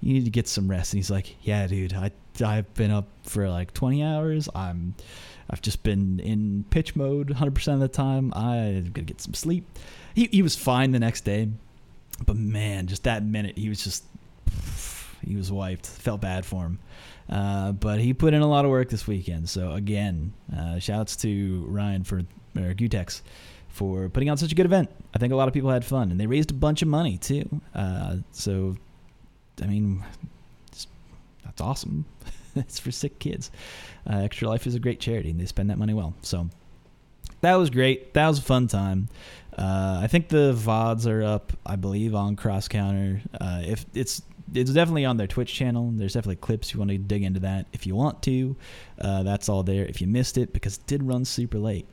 you 0.00 0.12
need 0.14 0.24
to 0.24 0.30
get 0.30 0.48
some 0.48 0.68
rest. 0.68 0.92
And 0.92 0.98
he's 0.98 1.10
like, 1.10 1.36
yeah, 1.42 1.66
dude, 1.66 1.92
I 1.92 2.12
I've 2.44 2.72
been 2.74 2.90
up 2.90 3.08
for 3.24 3.48
like 3.48 3.74
20 3.74 4.02
hours. 4.02 4.48
I'm 4.54 4.94
I've 5.50 5.60
just 5.60 5.82
been 5.82 6.20
in 6.20 6.64
pitch 6.70 6.96
mode 6.96 7.28
100% 7.28 7.74
of 7.74 7.80
the 7.80 7.88
time. 7.88 8.32
I'm 8.34 8.90
gonna 8.92 9.04
get 9.04 9.20
some 9.20 9.34
sleep. 9.34 9.66
He 10.14 10.26
he 10.26 10.42
was 10.42 10.56
fine 10.56 10.92
the 10.92 11.00
next 11.00 11.22
day, 11.24 11.48
but 12.24 12.36
man, 12.36 12.86
just 12.86 13.04
that 13.04 13.24
minute 13.24 13.58
he 13.58 13.68
was 13.68 13.82
just 13.82 14.04
he 15.26 15.36
was 15.36 15.50
wiped. 15.50 15.86
Felt 15.86 16.20
bad 16.20 16.44
for 16.44 16.64
him. 16.64 16.78
Uh, 17.28 17.72
but 17.72 18.00
he 18.00 18.12
put 18.12 18.34
in 18.34 18.42
a 18.42 18.46
lot 18.46 18.64
of 18.64 18.70
work 18.70 18.90
this 18.90 19.06
weekend. 19.06 19.48
So 19.48 19.72
again, 19.72 20.32
uh, 20.56 20.78
shouts 20.78 21.16
to 21.16 21.64
Ryan 21.68 22.04
for 22.04 22.22
or 22.56 22.74
Gootecks 22.74 23.22
for 23.68 24.08
putting 24.08 24.28
on 24.28 24.36
such 24.36 24.52
a 24.52 24.54
good 24.54 24.66
event. 24.66 24.90
I 25.14 25.18
think 25.18 25.32
a 25.32 25.36
lot 25.36 25.48
of 25.48 25.54
people 25.54 25.70
had 25.70 25.84
fun, 25.84 26.10
and 26.10 26.20
they 26.20 26.26
raised 26.26 26.50
a 26.50 26.54
bunch 26.54 26.82
of 26.82 26.88
money 26.88 27.16
too. 27.16 27.48
Uh, 27.74 28.16
so, 28.32 28.76
I 29.62 29.66
mean, 29.66 30.04
that's 31.44 31.60
awesome. 31.60 32.04
it's 32.56 32.78
for 32.78 32.90
sick 32.90 33.18
kids. 33.18 33.50
Uh, 34.08 34.18
Extra 34.18 34.48
Life 34.48 34.66
is 34.66 34.74
a 34.74 34.80
great 34.80 35.00
charity, 35.00 35.30
and 35.30 35.40
they 35.40 35.46
spend 35.46 35.70
that 35.70 35.78
money 35.78 35.94
well. 35.94 36.14
So 36.22 36.48
that 37.40 37.54
was 37.54 37.70
great. 37.70 38.14
That 38.14 38.28
was 38.28 38.38
a 38.38 38.42
fun 38.42 38.68
time. 38.68 39.08
Uh, 39.56 40.00
I 40.02 40.06
think 40.06 40.28
the 40.28 40.54
vods 40.54 41.06
are 41.06 41.22
up, 41.22 41.52
I 41.66 41.76
believe, 41.76 42.14
on 42.14 42.36
Cross 42.36 42.68
Counter. 42.68 43.20
Uh, 43.38 43.62
if 43.64 43.84
it's 43.94 44.22
it's 44.54 44.72
definitely 44.72 45.04
on 45.04 45.16
their 45.16 45.26
Twitch 45.26 45.52
channel. 45.52 45.90
There's 45.94 46.14
definitely 46.14 46.36
clips 46.36 46.72
you 46.72 46.78
want 46.78 46.90
to 46.90 46.98
dig 46.98 47.22
into 47.22 47.40
that 47.40 47.66
if 47.72 47.86
you 47.86 47.94
want 47.94 48.22
to. 48.22 48.56
Uh, 49.00 49.22
that's 49.22 49.48
all 49.48 49.62
there. 49.62 49.84
If 49.84 50.00
you 50.00 50.06
missed 50.06 50.38
it, 50.38 50.52
because 50.52 50.76
it 50.76 50.86
did 50.86 51.02
run 51.02 51.24
super 51.24 51.58
late, 51.58 51.86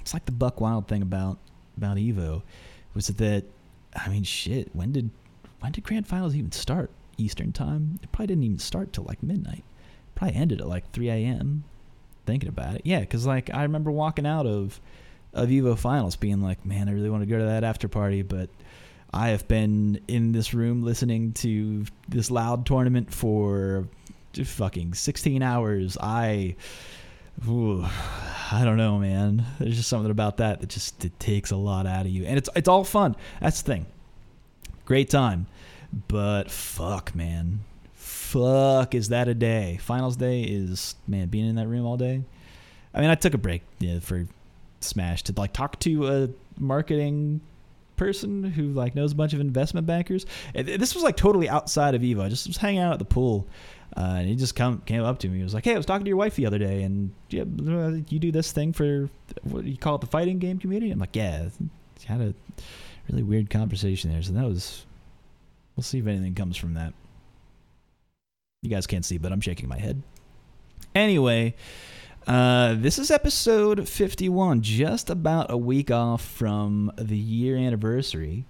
it's 0.00 0.14
like 0.14 0.26
the 0.26 0.32
Buck 0.32 0.60
Wild 0.60 0.88
thing 0.88 1.02
about 1.02 1.38
about 1.76 1.96
Evo 1.96 2.42
was 2.94 3.06
that 3.06 3.44
I 3.94 4.08
mean 4.08 4.24
shit 4.24 4.74
when 4.74 4.92
did 4.92 5.10
when 5.60 5.72
did 5.72 5.84
grand 5.84 6.06
finals 6.06 6.34
even 6.34 6.52
start 6.52 6.90
Eastern 7.16 7.52
time 7.52 7.98
it 8.02 8.10
probably 8.12 8.28
didn't 8.28 8.44
even 8.44 8.58
start 8.58 8.92
till 8.92 9.04
like 9.04 9.22
midnight 9.22 9.64
probably 10.14 10.36
ended 10.36 10.60
at 10.60 10.68
like 10.68 10.90
3 10.92 11.08
a.m. 11.10 11.64
thinking 12.26 12.48
about 12.48 12.74
it 12.74 12.82
yeah 12.84 13.00
because 13.00 13.26
like 13.26 13.52
I 13.54 13.62
remember 13.62 13.90
walking 13.90 14.26
out 14.26 14.46
of 14.46 14.80
of 15.32 15.48
Evo 15.48 15.78
finals 15.78 16.16
being 16.16 16.42
like 16.42 16.64
man 16.66 16.88
I 16.88 16.92
really 16.92 17.10
want 17.10 17.22
to 17.22 17.26
go 17.26 17.38
to 17.38 17.44
that 17.44 17.64
after 17.64 17.86
party 17.86 18.22
but 18.22 18.50
I 19.18 19.30
have 19.30 19.48
been 19.48 20.00
in 20.06 20.30
this 20.30 20.54
room 20.54 20.84
listening 20.84 21.32
to 21.34 21.84
this 22.08 22.30
loud 22.30 22.64
tournament 22.66 23.12
for 23.12 23.88
fucking 24.32 24.94
16 24.94 25.42
hours 25.42 25.98
I 26.00 26.54
Ooh, 27.48 27.84
I 28.52 28.62
don't 28.64 28.76
know, 28.76 28.98
man. 28.98 29.44
There's 29.58 29.76
just 29.76 29.88
something 29.88 30.10
about 30.10 30.36
that 30.36 30.60
that 30.60 30.68
just 30.68 31.04
it 31.04 31.18
takes 31.18 31.50
a 31.50 31.56
lot 31.56 31.86
out 31.86 32.06
of 32.06 32.12
you, 32.12 32.24
and 32.26 32.38
it's 32.38 32.48
it's 32.56 32.68
all 32.68 32.84
fun. 32.84 33.16
That's 33.40 33.62
the 33.62 33.72
thing. 33.72 33.86
Great 34.84 35.10
time, 35.10 35.46
but 36.08 36.50
fuck, 36.50 37.14
man, 37.14 37.60
fuck, 37.94 38.94
is 38.94 39.08
that 39.10 39.28
a 39.28 39.34
day? 39.34 39.78
Finals 39.80 40.16
day 40.16 40.42
is 40.42 40.94
man 41.06 41.28
being 41.28 41.48
in 41.48 41.56
that 41.56 41.68
room 41.68 41.86
all 41.86 41.96
day. 41.96 42.22
I 42.94 43.00
mean, 43.00 43.10
I 43.10 43.14
took 43.14 43.34
a 43.34 43.38
break 43.38 43.62
yeah, 43.78 44.00
for 44.00 44.26
Smash 44.80 45.24
to 45.24 45.34
like 45.36 45.52
talk 45.52 45.78
to 45.80 46.08
a 46.08 46.28
marketing 46.58 47.40
person 47.98 48.44
who 48.44 48.68
like 48.68 48.94
knows 48.94 49.12
a 49.12 49.14
bunch 49.14 49.34
of 49.34 49.40
investment 49.40 49.86
bankers. 49.86 50.24
This 50.54 50.94
was 50.94 51.04
like 51.04 51.16
totally 51.16 51.48
outside 51.48 51.94
of 51.94 52.02
Evo. 52.02 52.22
I 52.22 52.28
just 52.28 52.46
was 52.46 52.56
hanging 52.56 52.80
out 52.80 52.94
at 52.94 52.98
the 52.98 53.04
pool 53.04 53.46
uh, 53.96 54.16
and 54.18 54.28
he 54.28 54.36
just 54.36 54.54
come 54.54 54.82
came 54.86 55.02
up 55.02 55.18
to 55.20 55.28
me. 55.28 55.38
He 55.38 55.42
was 55.42 55.54
like, 55.54 55.64
"Hey, 55.64 55.74
I 55.74 55.76
was 55.76 55.86
talking 55.86 56.04
to 56.04 56.08
your 56.08 56.18
wife 56.18 56.36
the 56.36 56.46
other 56.46 56.58
day, 56.58 56.82
and 56.82 57.12
yeah, 57.30 57.44
you 58.08 58.18
do 58.18 58.30
this 58.30 58.52
thing 58.52 58.72
for 58.72 59.08
what 59.42 59.64
you 59.64 59.76
call 59.76 59.96
it, 59.96 60.02
the 60.02 60.06
fighting 60.06 60.38
game 60.38 60.58
community?" 60.58 60.92
I'm 60.92 60.98
like, 60.98 61.16
"Yeah." 61.16 61.48
Had 62.06 62.20
a 62.20 62.34
really 63.10 63.24
weird 63.24 63.50
conversation 63.50 64.12
there. 64.12 64.22
So 64.22 64.32
that 64.32 64.44
was. 64.44 64.86
We'll 65.74 65.82
see 65.84 65.98
if 65.98 66.06
anything 66.06 66.34
comes 66.34 66.56
from 66.56 66.74
that. 66.74 66.92
You 68.62 68.70
guys 68.70 68.86
can't 68.86 69.04
see, 69.04 69.18
but 69.18 69.32
I'm 69.32 69.40
shaking 69.40 69.68
my 69.68 69.78
head. 69.78 70.02
Anyway, 70.94 71.54
Uh, 72.28 72.74
this 72.74 72.98
is 72.98 73.10
episode 73.10 73.88
51, 73.88 74.60
just 74.60 75.08
about 75.08 75.50
a 75.50 75.56
week 75.56 75.90
off 75.90 76.22
from 76.22 76.92
the 76.98 77.16
year 77.16 77.56
anniversary. 77.56 78.44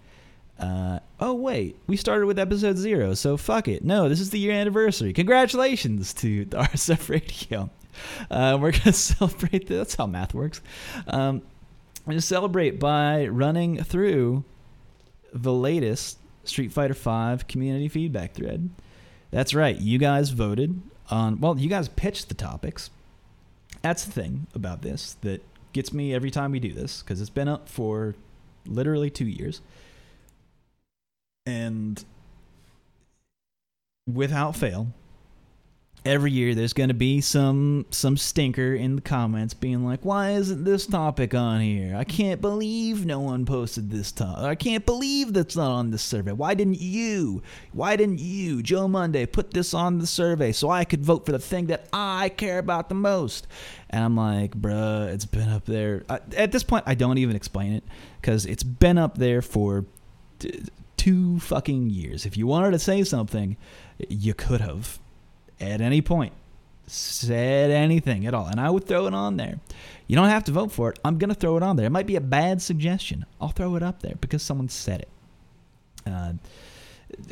Uh, 0.58 0.98
oh, 1.20 1.32
wait, 1.32 1.76
we 1.86 1.96
started 1.96 2.26
with 2.26 2.40
episode 2.40 2.76
zero, 2.76 3.14
so 3.14 3.36
fuck 3.36 3.68
it. 3.68 3.84
No, 3.84 4.08
this 4.08 4.18
is 4.18 4.30
the 4.30 4.38
year 4.40 4.52
anniversary. 4.52 5.12
Congratulations 5.12 6.12
to 6.14 6.44
RSF 6.46 7.08
Radio. 7.08 7.70
Uh, 8.28 8.58
we're 8.60 8.72
going 8.72 8.82
to 8.82 8.92
celebrate, 8.92 9.68
that's 9.68 9.94
how 9.94 10.08
math 10.08 10.34
works. 10.34 10.60
Um, 11.06 11.42
we're 12.04 12.14
going 12.14 12.18
to 12.18 12.22
celebrate 12.22 12.80
by 12.80 13.28
running 13.28 13.84
through 13.84 14.42
the 15.32 15.52
latest 15.52 16.18
Street 16.42 16.72
Fighter 16.72 16.94
V 16.94 17.44
community 17.46 17.86
feedback 17.86 18.32
thread. 18.32 18.70
That's 19.30 19.54
right, 19.54 19.78
you 19.78 19.98
guys 19.98 20.30
voted 20.30 20.82
on, 21.10 21.38
well, 21.38 21.56
you 21.56 21.68
guys 21.68 21.88
pitched 21.88 22.28
the 22.28 22.34
topics 22.34 22.90
that's 23.82 24.04
the 24.04 24.12
thing 24.12 24.46
about 24.54 24.82
this 24.82 25.16
that 25.22 25.42
gets 25.72 25.92
me 25.92 26.14
every 26.14 26.30
time 26.30 26.52
we 26.52 26.60
do 26.60 26.72
this 26.72 27.02
because 27.02 27.20
it's 27.20 27.30
been 27.30 27.48
up 27.48 27.68
for 27.68 28.14
literally 28.66 29.10
two 29.10 29.26
years. 29.26 29.60
And 31.46 32.04
without 34.06 34.56
fail, 34.56 34.88
every 36.04 36.30
year 36.30 36.54
there's 36.54 36.72
going 36.72 36.88
to 36.88 36.94
be 36.94 37.20
some 37.20 37.84
some 37.90 38.16
stinker 38.16 38.74
in 38.74 38.96
the 38.96 39.02
comments 39.02 39.54
being 39.54 39.84
like 39.84 40.04
why 40.04 40.30
isn't 40.32 40.64
this 40.64 40.86
topic 40.86 41.34
on 41.34 41.60
here? 41.60 41.96
I 41.96 42.04
can't 42.04 42.40
believe 42.40 43.04
no 43.04 43.20
one 43.20 43.44
posted 43.44 43.90
this 43.90 44.12
topic 44.12 44.44
i 44.44 44.54
can't 44.54 44.86
believe 44.86 45.32
that's 45.32 45.56
not 45.56 45.70
on 45.70 45.90
this 45.90 46.02
survey. 46.02 46.32
Why 46.32 46.54
didn't 46.54 46.80
you 46.80 47.42
why 47.72 47.96
didn't 47.96 48.20
you 48.20 48.62
joe 48.62 48.88
monday 48.88 49.26
put 49.26 49.52
this 49.52 49.74
on 49.74 49.98
the 49.98 50.06
survey 50.06 50.52
so 50.52 50.70
i 50.70 50.84
could 50.84 51.04
vote 51.04 51.26
for 51.26 51.32
the 51.32 51.38
thing 51.38 51.66
that 51.66 51.88
i 51.92 52.28
care 52.30 52.58
about 52.58 52.88
the 52.88 52.94
most? 52.94 53.46
And 53.90 54.04
i'm 54.04 54.16
like 54.16 54.52
bruh 54.52 55.12
it's 55.12 55.26
been 55.26 55.48
up 55.48 55.64
there. 55.64 56.04
I, 56.08 56.20
at 56.36 56.52
this 56.52 56.62
point 56.62 56.84
i 56.86 56.94
don't 56.94 57.18
even 57.18 57.36
explain 57.36 57.72
it 57.72 57.84
because 58.20 58.46
it's 58.46 58.62
been 58.62 58.98
up 58.98 59.18
there 59.18 59.42
for 59.42 59.84
t- 60.38 60.62
two 60.96 61.38
fucking 61.40 61.90
years. 61.90 62.26
If 62.26 62.36
you 62.36 62.46
wanted 62.46 62.72
to 62.72 62.78
say 62.78 63.04
something 63.04 63.56
you 64.08 64.34
could 64.34 64.60
have 64.60 64.98
at 65.60 65.80
any 65.80 66.00
point 66.00 66.32
said 66.90 67.70
anything 67.70 68.26
at 68.26 68.34
all, 68.34 68.46
and 68.46 68.60
I 68.60 68.70
would 68.70 68.86
throw 68.86 69.06
it 69.06 69.14
on 69.14 69.36
there. 69.36 69.60
You 70.06 70.16
don't 70.16 70.28
have 70.28 70.44
to 70.44 70.52
vote 70.52 70.72
for 70.72 70.90
it. 70.90 70.98
I'm 71.04 71.18
going 71.18 71.28
to 71.28 71.34
throw 71.34 71.56
it 71.56 71.62
on 71.62 71.76
there. 71.76 71.86
It 71.86 71.90
might 71.90 72.06
be 72.06 72.16
a 72.16 72.20
bad 72.20 72.62
suggestion. 72.62 73.26
I'll 73.40 73.50
throw 73.50 73.76
it 73.76 73.82
up 73.82 74.00
there 74.00 74.14
because 74.20 74.42
someone 74.42 74.68
said 74.68 75.00
it. 75.00 75.08
Uh, 76.06 76.32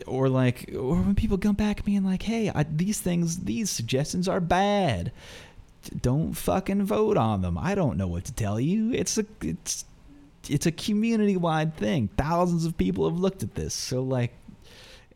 or 0.06 0.28
like, 0.28 0.70
or 0.74 0.96
when 0.96 1.14
people 1.14 1.38
come 1.38 1.54
back 1.54 1.80
at 1.80 1.86
me 1.86 1.96
and 1.96 2.06
like, 2.06 2.22
"Hey, 2.22 2.50
I, 2.54 2.64
these 2.64 3.00
things, 3.00 3.38
these 3.44 3.70
suggestions 3.70 4.28
are 4.28 4.40
bad. 4.40 5.12
Don't 6.00 6.34
fucking 6.34 6.84
vote 6.84 7.16
on 7.16 7.42
them." 7.42 7.56
I 7.58 7.74
don't 7.74 7.96
know 7.96 8.08
what 8.08 8.24
to 8.24 8.32
tell 8.32 8.58
you. 8.58 8.92
It's 8.92 9.18
a, 9.18 9.26
it's, 9.42 9.84
it's 10.48 10.66
a 10.66 10.72
community-wide 10.72 11.76
thing. 11.76 12.08
Thousands 12.16 12.64
of 12.64 12.76
people 12.76 13.08
have 13.08 13.18
looked 13.18 13.42
at 13.42 13.54
this, 13.54 13.74
so 13.74 14.02
like, 14.02 14.32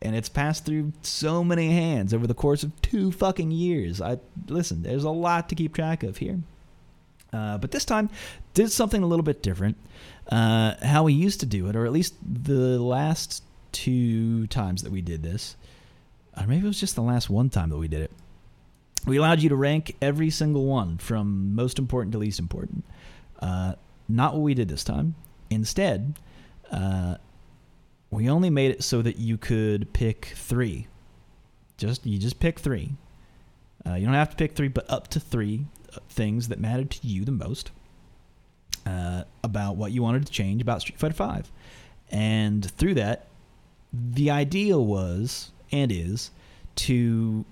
and 0.01 0.15
it's 0.15 0.29
passed 0.29 0.65
through 0.65 0.93
so 1.01 1.43
many 1.43 1.71
hands 1.71 2.13
over 2.13 2.25
the 2.25 2.33
course 2.33 2.63
of 2.63 2.81
two 2.81 3.11
fucking 3.11 3.51
years. 3.51 4.01
I 4.01 4.19
listen. 4.47 4.81
There's 4.81 5.03
a 5.03 5.09
lot 5.09 5.49
to 5.49 5.55
keep 5.55 5.73
track 5.73 6.03
of 6.03 6.17
here, 6.17 6.39
uh, 7.31 7.57
but 7.57 7.71
this 7.71 7.85
time 7.85 8.09
did 8.53 8.71
something 8.71 9.03
a 9.03 9.07
little 9.07 9.23
bit 9.23 9.43
different. 9.43 9.77
Uh, 10.29 10.75
how 10.83 11.03
we 11.03 11.13
used 11.13 11.39
to 11.41 11.45
do 11.45 11.67
it, 11.67 11.75
or 11.75 11.85
at 11.85 11.91
least 11.91 12.15
the 12.21 12.79
last 12.79 13.43
two 13.71 14.47
times 14.47 14.83
that 14.83 14.91
we 14.91 15.01
did 15.01 15.23
this, 15.23 15.55
or 16.37 16.47
maybe 16.47 16.65
it 16.65 16.67
was 16.67 16.79
just 16.79 16.95
the 16.95 17.01
last 17.01 17.29
one 17.29 17.49
time 17.49 17.69
that 17.69 17.77
we 17.77 17.87
did 17.87 18.01
it. 18.01 18.11
We 19.05 19.17
allowed 19.17 19.41
you 19.41 19.49
to 19.49 19.55
rank 19.55 19.95
every 20.01 20.29
single 20.29 20.65
one 20.65 20.97
from 20.97 21.55
most 21.55 21.79
important 21.79 22.11
to 22.13 22.19
least 22.19 22.39
important. 22.39 22.85
Uh, 23.39 23.73
not 24.07 24.33
what 24.33 24.43
we 24.43 24.53
did 24.53 24.67
this 24.67 24.83
time. 24.83 25.15
Instead, 25.49 26.19
uh, 26.71 27.15
we 28.11 28.29
only 28.29 28.49
made 28.49 28.71
it 28.71 28.83
so 28.83 29.01
that 29.01 29.17
you 29.17 29.37
could 29.37 29.91
pick 29.93 30.33
three. 30.35 30.87
Just 31.77 32.05
you 32.05 32.19
just 32.19 32.39
pick 32.39 32.59
three. 32.59 32.91
Uh, 33.85 33.95
you 33.95 34.05
don't 34.05 34.13
have 34.13 34.29
to 34.29 34.35
pick 34.35 34.53
three, 34.53 34.67
but 34.67 34.87
up 34.89 35.07
to 35.07 35.19
three 35.19 35.65
uh, 35.95 35.99
things 36.09 36.49
that 36.49 36.59
mattered 36.59 36.91
to 36.91 37.07
you 37.07 37.25
the 37.25 37.31
most 37.31 37.71
uh, 38.85 39.23
about 39.43 39.77
what 39.77 39.91
you 39.91 40.03
wanted 40.03 40.25
to 40.25 40.31
change 40.31 40.61
about 40.61 40.81
Street 40.81 40.99
Fighter 40.99 41.15
Five. 41.15 41.51
And 42.11 42.69
through 42.77 42.95
that, 42.95 43.27
the 43.93 44.29
idea 44.29 44.77
was 44.77 45.51
and 45.71 45.91
is 45.91 46.31
to 46.75 47.45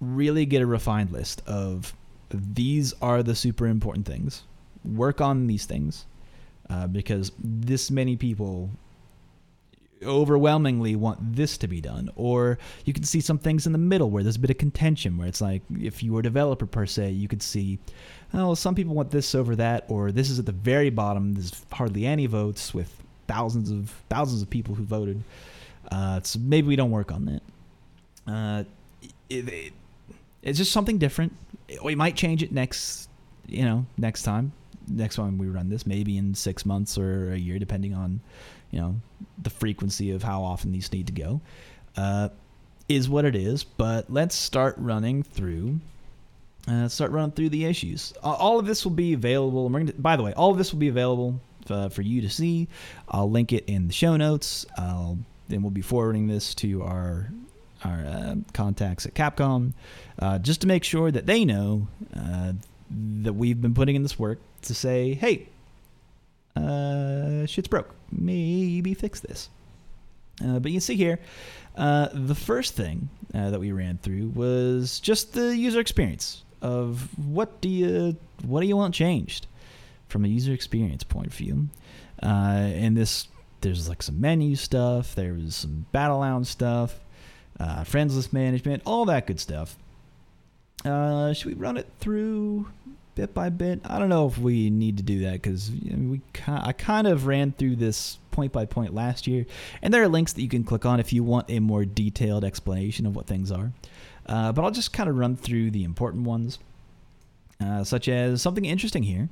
really 0.00 0.46
get 0.46 0.62
a 0.62 0.66
refined 0.66 1.10
list 1.10 1.42
of 1.46 1.94
these 2.30 2.92
are 3.02 3.22
the 3.22 3.34
super 3.34 3.66
important 3.66 4.06
things. 4.06 4.44
Work 4.84 5.20
on 5.20 5.48
these 5.48 5.66
things 5.66 6.06
uh, 6.70 6.86
because 6.86 7.32
this 7.38 7.90
many 7.90 8.16
people 8.16 8.70
overwhelmingly 10.04 10.94
want 10.94 11.18
this 11.34 11.56
to 11.56 11.66
be 11.66 11.80
done 11.80 12.10
or 12.16 12.58
you 12.84 12.92
can 12.92 13.02
see 13.02 13.20
some 13.20 13.38
things 13.38 13.66
in 13.66 13.72
the 13.72 13.78
middle 13.78 14.10
where 14.10 14.22
there's 14.22 14.36
a 14.36 14.38
bit 14.38 14.50
of 14.50 14.58
contention 14.58 15.16
where 15.16 15.26
it's 15.26 15.40
like 15.40 15.62
if 15.80 16.02
you 16.02 16.12
were 16.12 16.20
a 16.20 16.22
developer 16.22 16.66
per 16.66 16.84
se 16.84 17.10
you 17.10 17.26
could 17.26 17.42
see 17.42 17.78
oh 18.34 18.54
some 18.54 18.74
people 18.74 18.94
want 18.94 19.10
this 19.10 19.34
over 19.34 19.56
that 19.56 19.86
or 19.88 20.12
this 20.12 20.28
is 20.28 20.38
at 20.38 20.44
the 20.44 20.52
very 20.52 20.90
bottom 20.90 21.32
there's 21.32 21.64
hardly 21.72 22.04
any 22.04 22.26
votes 22.26 22.74
with 22.74 23.02
thousands 23.26 23.70
of 23.70 23.90
thousands 24.08 24.42
of 24.42 24.50
people 24.50 24.74
who 24.74 24.84
voted. 24.84 25.22
Uh, 25.90 26.20
so 26.22 26.38
maybe 26.40 26.66
we 26.66 26.76
don't 26.76 26.90
work 26.90 27.12
on 27.12 27.24
that. 27.26 27.42
Uh, 28.26 28.64
it, 29.28 29.48
it, 29.48 29.72
it's 30.42 30.58
just 30.58 30.72
something 30.72 30.98
different. 30.98 31.32
We 31.82 31.94
might 31.94 32.16
change 32.16 32.42
it 32.42 32.52
next 32.52 33.08
you 33.48 33.64
know 33.64 33.86
next 33.96 34.22
time 34.22 34.50
next 34.88 35.14
time 35.14 35.38
we 35.38 35.46
run 35.46 35.68
this 35.68 35.86
maybe 35.86 36.16
in 36.16 36.34
six 36.34 36.66
months 36.66 36.98
or 36.98 37.32
a 37.32 37.36
year 37.36 37.60
depending 37.60 37.94
on 37.94 38.20
you 38.70 38.80
know 38.80 38.96
the 39.42 39.50
frequency 39.50 40.10
of 40.10 40.22
how 40.22 40.42
often 40.42 40.72
these 40.72 40.92
need 40.92 41.06
to 41.06 41.12
go 41.12 41.40
uh, 41.96 42.28
is 42.88 43.08
what 43.08 43.24
it 43.24 43.34
is. 43.36 43.64
But 43.64 44.10
let's 44.10 44.34
start 44.34 44.74
running 44.78 45.22
through. 45.22 45.80
Uh, 46.68 46.88
start 46.88 47.12
running 47.12 47.30
through 47.30 47.50
the 47.50 47.64
issues. 47.64 48.12
All 48.24 48.58
of 48.58 48.66
this 48.66 48.84
will 48.84 48.92
be 48.92 49.12
available. 49.12 49.68
By 49.98 50.16
the 50.16 50.24
way, 50.24 50.32
all 50.32 50.50
of 50.50 50.58
this 50.58 50.72
will 50.72 50.80
be 50.80 50.88
available 50.88 51.40
uh, 51.70 51.88
for 51.88 52.02
you 52.02 52.20
to 52.22 52.30
see. 52.30 52.66
I'll 53.08 53.30
link 53.30 53.52
it 53.52 53.64
in 53.66 53.86
the 53.86 53.92
show 53.92 54.16
notes. 54.16 54.66
I'll 54.76 55.18
then 55.48 55.62
we'll 55.62 55.70
be 55.70 55.82
forwarding 55.82 56.26
this 56.26 56.54
to 56.56 56.82
our 56.82 57.30
our 57.84 58.04
uh, 58.04 58.34
contacts 58.52 59.06
at 59.06 59.14
Capcom, 59.14 59.72
uh, 60.18 60.38
just 60.38 60.62
to 60.62 60.66
make 60.66 60.82
sure 60.82 61.10
that 61.10 61.26
they 61.26 61.44
know 61.44 61.86
uh, 62.16 62.52
that 62.90 63.34
we've 63.34 63.60
been 63.60 63.74
putting 63.74 63.94
in 63.94 64.02
this 64.02 64.18
work 64.18 64.38
to 64.62 64.74
say, 64.74 65.14
hey, 65.14 65.46
uh, 66.56 67.46
shit's 67.46 67.68
broke. 67.68 67.94
Maybe 68.10 68.94
fix 68.94 69.20
this. 69.20 69.48
Uh, 70.44 70.58
but 70.58 70.72
you 70.72 70.80
see 70.80 70.96
here, 70.96 71.18
uh, 71.76 72.08
the 72.12 72.34
first 72.34 72.74
thing 72.74 73.08
uh, 73.34 73.50
that 73.50 73.60
we 73.60 73.72
ran 73.72 73.98
through 73.98 74.28
was 74.28 75.00
just 75.00 75.32
the 75.32 75.56
user 75.56 75.80
experience 75.80 76.42
of 76.62 77.08
what 77.18 77.60
do 77.60 77.68
you 77.68 78.16
what 78.44 78.60
do 78.60 78.66
you 78.66 78.76
want 78.76 78.94
changed 78.94 79.46
from 80.08 80.24
a 80.24 80.28
user 80.28 80.52
experience 80.52 81.04
point 81.04 81.26
of 81.26 81.34
view. 81.34 81.68
Uh, 82.22 82.26
and 82.26 82.96
this 82.96 83.28
there's 83.60 83.88
like 83.88 84.02
some 84.02 84.20
menu 84.20 84.56
stuff, 84.56 85.14
there 85.14 85.34
was 85.34 85.56
some 85.56 85.86
battle 85.92 86.18
lounge 86.18 86.46
stuff, 86.46 87.00
uh, 87.58 87.84
friends 87.84 88.14
list 88.16 88.32
management, 88.32 88.82
all 88.86 89.04
that 89.06 89.26
good 89.26 89.40
stuff. 89.40 89.76
Uh, 90.84 91.32
should 91.32 91.46
we 91.46 91.54
run 91.54 91.76
it 91.76 91.88
through 91.98 92.68
bit 93.16 93.34
by 93.34 93.48
bit. 93.48 93.80
I 93.84 93.98
don't 93.98 94.10
know 94.10 94.28
if 94.28 94.38
we 94.38 94.70
need 94.70 94.98
to 94.98 95.02
do 95.02 95.20
that 95.20 95.32
because 95.32 95.72
we 95.72 96.20
I 96.46 96.72
kind 96.72 97.08
of 97.08 97.26
ran 97.26 97.50
through 97.50 97.76
this 97.76 98.18
point 98.30 98.52
by 98.52 98.66
point 98.66 98.94
last 98.94 99.26
year, 99.26 99.46
and 99.82 99.92
there 99.92 100.02
are 100.02 100.08
links 100.08 100.34
that 100.34 100.42
you 100.42 100.48
can 100.48 100.62
click 100.62 100.86
on 100.86 101.00
if 101.00 101.12
you 101.12 101.24
want 101.24 101.50
a 101.50 101.58
more 101.58 101.84
detailed 101.84 102.44
explanation 102.44 103.06
of 103.06 103.16
what 103.16 103.26
things 103.26 103.50
are. 103.50 103.72
Uh, 104.26 104.52
but 104.52 104.64
I'll 104.64 104.70
just 104.70 104.92
kind 104.92 105.08
of 105.08 105.16
run 105.16 105.34
through 105.34 105.72
the 105.72 105.82
important 105.82 106.24
ones, 106.24 106.58
uh, 107.60 107.82
such 107.82 108.06
as 108.08 108.42
something 108.42 108.64
interesting 108.64 109.02
here. 109.02 109.28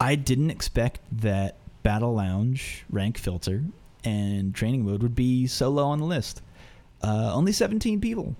I 0.00 0.16
didn't 0.16 0.50
expect 0.50 1.00
that 1.20 1.56
Battle 1.82 2.14
Lounge 2.14 2.84
rank 2.90 3.18
filter 3.18 3.62
and 4.04 4.54
training 4.54 4.84
mode 4.84 5.02
would 5.02 5.14
be 5.14 5.46
so 5.46 5.68
low 5.68 5.86
on 5.86 5.98
the 5.98 6.04
list. 6.04 6.42
Uh, 7.02 7.30
only 7.34 7.52
17 7.52 8.00
people 8.00 8.36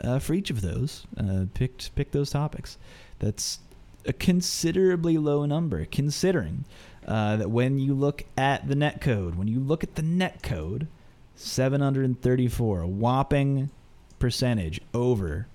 uh, 0.00 0.18
for 0.18 0.34
each 0.34 0.50
of 0.50 0.60
those 0.60 1.06
uh, 1.18 1.44
picked 1.52 1.94
picked 1.94 2.12
those 2.12 2.30
topics. 2.30 2.78
That's 3.18 3.58
a 4.06 4.12
considerably 4.12 5.18
low 5.18 5.44
number, 5.44 5.84
considering 5.84 6.64
uh, 7.06 7.36
that 7.36 7.50
when 7.50 7.78
you 7.78 7.94
look 7.94 8.24
at 8.36 8.68
the 8.68 8.74
net 8.74 9.00
code, 9.00 9.34
when 9.34 9.48
you 9.48 9.60
look 9.60 9.82
at 9.82 9.94
the 9.94 10.02
net 10.02 10.42
code, 10.42 10.88
734, 11.36 12.80
a 12.80 12.86
whopping 12.86 13.70
percentage 14.18 14.80
over 14.94 15.46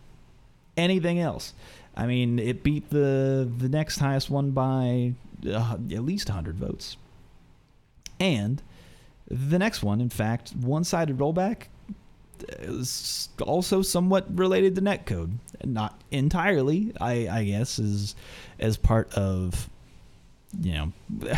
anything 0.76 1.20
else. 1.20 1.54
I 1.96 2.06
mean, 2.06 2.38
it 2.38 2.64
beat 2.64 2.90
the 2.90 3.50
the 3.58 3.70
next 3.70 4.00
highest 4.00 4.30
one 4.30 4.52
by 4.52 5.14
uh, 5.50 5.78
at 5.92 6.04
least 6.04 6.30
100 6.30 6.56
votes. 6.56 6.98
And 8.20 8.62
the 9.30 9.60
next 9.60 9.84
one, 9.84 10.02
in 10.02 10.10
fact, 10.10 10.54
one-sided 10.56 11.18
rollback, 11.18 11.64
is 12.60 13.30
also 13.42 13.82
somewhat 13.82 14.26
related 14.38 14.76
to 14.76 14.82
netcode. 14.82 15.38
Not 15.64 16.00
entirely, 16.12 16.94
I, 17.00 17.28
I 17.30 17.44
guess, 17.44 17.80
is 17.80 18.16
as 18.60 18.78
part 18.78 19.14
of 19.14 19.70
you 20.62 20.74
know 20.74 20.94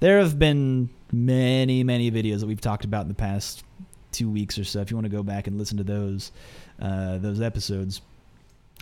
there 0.00 0.18
have 0.18 0.38
been 0.38 0.90
many, 1.12 1.84
many 1.84 2.10
videos 2.10 2.40
that 2.40 2.46
we've 2.46 2.60
talked 2.60 2.84
about 2.84 3.02
in 3.02 3.08
the 3.08 3.14
past 3.14 3.64
two 4.12 4.28
weeks 4.28 4.58
or 4.58 4.64
so. 4.64 4.80
If 4.80 4.90
you 4.90 4.96
want 4.96 5.06
to 5.06 5.16
go 5.16 5.22
back 5.22 5.46
and 5.46 5.58
listen 5.58 5.76
to 5.78 5.84
those 5.84 6.32
uh, 6.80 7.18
those 7.18 7.40
episodes, 7.40 8.00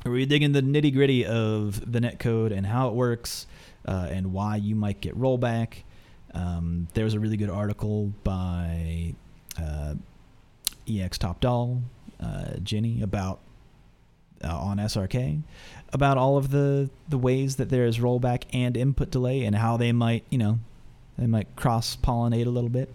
where 0.03 0.12
we 0.12 0.27
dig 0.27 0.43
into 0.43 0.61
the 0.61 0.67
nitty 0.67 0.93
gritty 0.93 1.27
of 1.27 1.93
the 1.93 2.00
netcode 2.00 2.57
and 2.57 2.67
how 2.67 2.88
it 2.88 2.95
works 2.95 3.47
uh, 3.87 4.09
and 4.11 4.33
why 4.33 4.57
you 4.57 4.75
might 4.75 5.00
get 5.00 5.19
rollback. 5.19 5.83
Um, 6.35 6.88
there 6.95 7.05
was 7.05 7.15
a 7.15 7.21
really 7.21 7.37
good 7.37 7.50
article 7.50 8.12
by 8.23 9.15
uh, 9.61 9.95
EX 10.88 11.18
Top 11.18 11.40
Doll, 11.40 11.83
uh, 12.21 12.57
Jenny, 12.62 13.02
about 13.02 13.40
uh, 14.42 14.57
on 14.57 14.78
SRK 14.78 15.42
about 15.92 16.18
all 16.18 16.37
of 16.37 16.50
the 16.50 16.90
the 17.09 17.18
ways 17.18 17.57
that 17.57 17.71
there 17.71 17.87
is 17.87 17.99
rollback 17.99 18.45
and 18.52 18.76
input 18.76 19.11
delay 19.11 19.45
and 19.45 19.57
how 19.57 19.76
they 19.76 19.92
might 19.92 20.25
you 20.30 20.38
know 20.38 20.59
they 21.18 21.26
might 21.26 21.57
cross 21.57 21.97
pollinate 21.97 22.47
a 22.47 22.50
little 22.50 22.71
bit. 22.71 22.95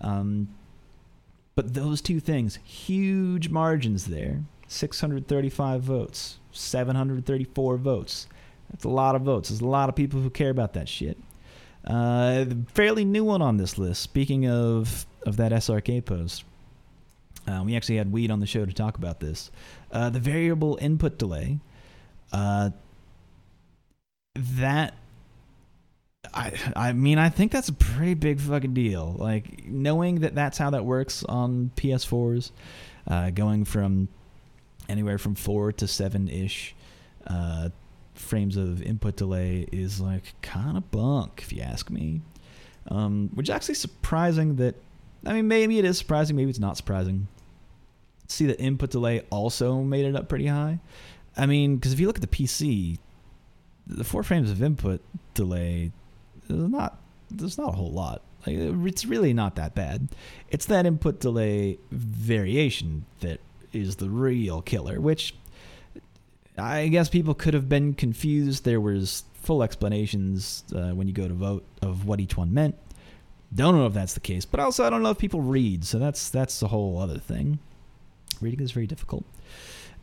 Um, 0.00 0.48
but 1.54 1.74
those 1.74 2.00
two 2.00 2.20
things, 2.20 2.58
huge 2.64 3.48
margins 3.48 4.06
there 4.06 4.42
635 4.68 5.82
votes, 5.82 6.38
734 6.52 7.76
votes. 7.76 8.26
That's 8.70 8.84
a 8.84 8.88
lot 8.88 9.14
of 9.14 9.22
votes. 9.22 9.48
There's 9.50 9.60
a 9.60 9.66
lot 9.66 9.88
of 9.88 9.94
people 9.94 10.20
who 10.20 10.30
care 10.30 10.50
about 10.50 10.72
that 10.74 10.88
shit. 10.88 11.18
Uh, 11.86 12.46
fairly 12.68 13.04
new 13.04 13.24
one 13.24 13.42
on 13.42 13.56
this 13.56 13.78
list. 13.78 14.02
Speaking 14.02 14.46
of 14.46 15.06
of 15.24 15.36
that 15.36 15.52
SRK 15.52 16.04
post, 16.04 16.44
uh, 17.46 17.62
we 17.64 17.76
actually 17.76 17.96
had 17.96 18.12
WydD 18.12 18.30
on 18.30 18.40
the 18.40 18.46
show 18.46 18.64
to 18.64 18.72
talk 18.72 18.96
about 18.96 19.20
this. 19.20 19.50
Uh, 19.90 20.10
the 20.10 20.20
variable 20.20 20.78
input 20.80 21.18
delay. 21.18 21.58
Uh, 22.32 22.70
that 24.34 24.94
I 26.32 26.52
I 26.74 26.92
mean 26.92 27.18
I 27.18 27.28
think 27.28 27.52
that's 27.52 27.68
a 27.68 27.72
pretty 27.72 28.14
big 28.14 28.40
fucking 28.40 28.74
deal. 28.74 29.14
Like 29.18 29.66
knowing 29.66 30.20
that 30.20 30.34
that's 30.34 30.58
how 30.58 30.70
that 30.70 30.84
works 30.84 31.24
on 31.24 31.70
PS4s, 31.76 32.52
uh, 33.06 33.30
going 33.30 33.64
from 33.64 34.08
anywhere 34.88 35.18
from 35.18 35.34
four 35.34 35.72
to 35.72 35.86
seven 35.86 36.28
ish 36.28 36.74
uh, 37.26 37.68
frames 38.14 38.56
of 38.56 38.82
input 38.82 39.16
delay 39.16 39.66
is 39.72 40.00
like 40.00 40.34
kind 40.42 40.76
of 40.76 40.90
bunk 40.90 41.40
if 41.42 41.52
you 41.52 41.62
ask 41.62 41.90
me. 41.90 42.22
Um, 42.88 43.30
which 43.34 43.48
is 43.48 43.54
actually 43.54 43.76
surprising 43.76 44.56
that 44.56 44.74
I 45.24 45.34
mean 45.34 45.48
maybe 45.48 45.78
it 45.78 45.84
is 45.84 45.98
surprising, 45.98 46.36
maybe 46.36 46.50
it's 46.50 46.58
not 46.58 46.76
surprising. 46.76 47.28
See 48.28 48.46
the 48.46 48.58
input 48.58 48.90
delay 48.90 49.22
also 49.30 49.82
made 49.82 50.06
it 50.06 50.16
up 50.16 50.28
pretty 50.28 50.46
high. 50.46 50.80
I 51.36 51.46
mean, 51.46 51.76
because 51.76 51.92
if 51.92 52.00
you 52.00 52.06
look 52.06 52.16
at 52.16 52.22
the 52.22 52.26
PC, 52.28 52.98
the 53.86 54.04
four 54.04 54.22
frames 54.22 54.50
of 54.50 54.62
input 54.62 55.00
delay 55.34 55.92
there's 56.48 56.70
not 56.70 56.98
there's 57.30 57.58
not 57.58 57.70
a 57.70 57.72
whole 57.72 57.92
lot. 57.92 58.22
Like 58.46 58.56
it's 58.56 59.04
really 59.04 59.32
not 59.32 59.56
that 59.56 59.74
bad. 59.74 60.08
It's 60.50 60.66
that 60.66 60.86
input 60.86 61.20
delay 61.20 61.78
variation 61.90 63.06
that 63.20 63.40
is 63.72 63.96
the 63.96 64.10
real 64.10 64.62
killer, 64.62 65.00
which 65.00 65.34
I 66.58 66.88
guess 66.88 67.08
people 67.08 67.34
could 67.34 67.54
have 67.54 67.68
been 67.68 67.94
confused. 67.94 68.64
There 68.64 68.80
was 68.80 69.24
full 69.34 69.62
explanations 69.62 70.64
uh, 70.74 70.90
when 70.90 71.06
you 71.06 71.14
go 71.14 71.26
to 71.26 71.34
vote 71.34 71.64
of 71.80 72.06
what 72.06 72.20
each 72.20 72.36
one 72.36 72.52
meant. 72.52 72.76
Don't 73.54 73.76
know 73.76 73.86
if 73.86 73.92
that's 73.92 74.14
the 74.14 74.20
case, 74.20 74.44
but 74.44 74.60
also 74.60 74.84
I 74.84 74.90
don't 74.90 75.02
know 75.02 75.10
if 75.10 75.18
people 75.18 75.42
read, 75.42 75.84
so 75.84 75.98
that's 75.98 76.30
that's 76.30 76.62
a 76.62 76.68
whole 76.68 76.98
other 76.98 77.18
thing. 77.18 77.58
Reading 78.40 78.60
is 78.60 78.72
very 78.72 78.86
difficult. 78.86 79.24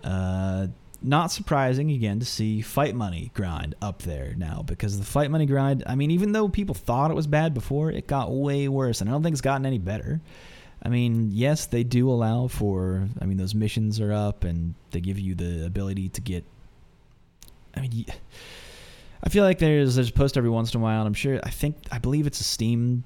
Uh, 0.04 0.68
not 1.02 1.32
surprising 1.32 1.92
again 1.92 2.20
to 2.20 2.26
see 2.26 2.62
fight 2.62 2.94
money 2.94 3.32
grind 3.34 3.74
up 3.82 4.02
there 4.02 4.34
now 4.38 4.62
because 4.66 5.00
the 5.00 5.06
fight 5.06 5.32
money 5.32 5.46
grind 5.46 5.84
i 5.88 5.96
mean 5.96 6.12
even 6.12 6.34
though 6.34 6.50
people 6.50 6.76
thought 6.76 7.10
it 7.10 7.14
was 7.14 7.28
bad 7.28 7.54
before 7.54 7.90
it 7.90 8.06
got 8.06 8.32
way 8.32 8.68
worse 8.68 9.00
and 9.00 9.10
i 9.10 9.14
don't 9.14 9.24
think 9.24 9.34
it's 9.34 9.42
gotten 9.42 9.66
any 9.66 9.78
better 9.78 10.20
i 10.84 10.90
mean 10.90 11.30
yes 11.32 11.66
they 11.68 11.84
do 11.84 12.10
allow 12.10 12.48
for 12.48 13.08
i 13.22 13.26
mean 13.26 13.38
those 13.38 13.56
missions 13.56 14.00
are 14.02 14.12
up 14.12 14.44
and 14.44 14.74
they 14.92 15.00
give 15.00 15.18
you 15.18 15.36
the 15.36 15.66
ability 15.66 16.10
to 16.10 16.20
get 16.20 16.44
i 17.78 17.80
mean 17.80 18.06
i 19.24 19.30
feel 19.30 19.46
like 19.46 19.60
there's 19.60 19.96
there's 19.96 20.10
a 20.10 20.14
post 20.14 20.36
every 20.38 20.50
once 20.50 20.74
in 20.74 20.82
a 20.82 20.84
while 20.84 21.00
and 21.00 21.08
i'm 21.08 21.14
sure 21.14 21.40
i 21.44 21.50
think 21.50 21.78
i 21.94 21.98
believe 21.98 22.28
it's 22.28 22.42
a 22.42 22.46
steam 22.46 23.06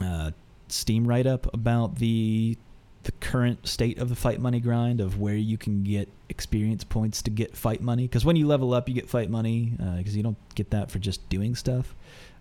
uh, 0.00 0.30
steam 0.68 1.06
write-up 1.06 1.52
about 1.52 1.96
the 1.96 2.56
the 3.02 3.12
current 3.12 3.66
state 3.66 3.98
of 3.98 4.10
the 4.10 4.14
fight 4.14 4.40
money 4.40 4.60
grind 4.60 5.00
of 5.00 5.18
where 5.18 5.34
you 5.34 5.56
can 5.56 5.82
get 5.82 6.06
experience 6.28 6.84
points 6.84 7.22
to 7.22 7.30
get 7.30 7.56
fight 7.56 7.80
money. 7.80 8.02
Because 8.02 8.26
when 8.26 8.36
you 8.36 8.46
level 8.46 8.74
up 8.74 8.88
you 8.88 8.94
get 8.94 9.08
fight 9.08 9.30
money 9.30 9.72
because 9.96 10.14
uh, 10.14 10.16
you 10.16 10.22
don't 10.22 10.36
get 10.54 10.70
that 10.70 10.90
for 10.90 10.98
just 10.98 11.26
doing 11.28 11.54
stuff. 11.54 11.94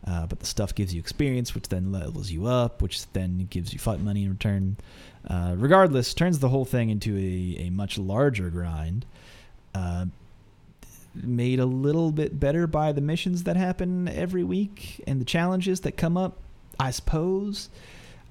Uh, 0.05 0.25
but 0.25 0.39
the 0.39 0.45
stuff 0.45 0.75
gives 0.75 0.93
you 0.93 0.99
experience 0.99 1.53
which 1.53 1.67
then 1.67 1.91
levels 1.91 2.31
you 2.31 2.45
up 2.45 2.81
which 2.81 3.09
then 3.11 3.47
gives 3.49 3.73
you 3.73 3.79
fight 3.79 4.01
money 4.01 4.23
in 4.23 4.29
return. 4.29 4.75
Uh, 5.29 5.55
regardless 5.57 6.13
turns 6.13 6.39
the 6.39 6.49
whole 6.49 6.65
thing 6.65 6.89
into 6.89 7.15
a, 7.17 7.67
a 7.67 7.69
much 7.69 7.97
larger 7.97 8.49
grind 8.49 9.05
uh, 9.75 10.05
made 11.15 11.59
a 11.59 11.65
little 11.65 12.11
bit 12.11 12.39
better 12.39 12.67
by 12.67 12.91
the 12.91 13.01
missions 13.01 13.43
that 13.43 13.55
happen 13.55 14.07
every 14.07 14.43
week 14.43 15.01
and 15.07 15.19
the 15.19 15.25
challenges 15.25 15.81
that 15.81 15.93
come 15.97 16.17
up 16.17 16.37
i 16.79 16.91
suppose 16.91 17.69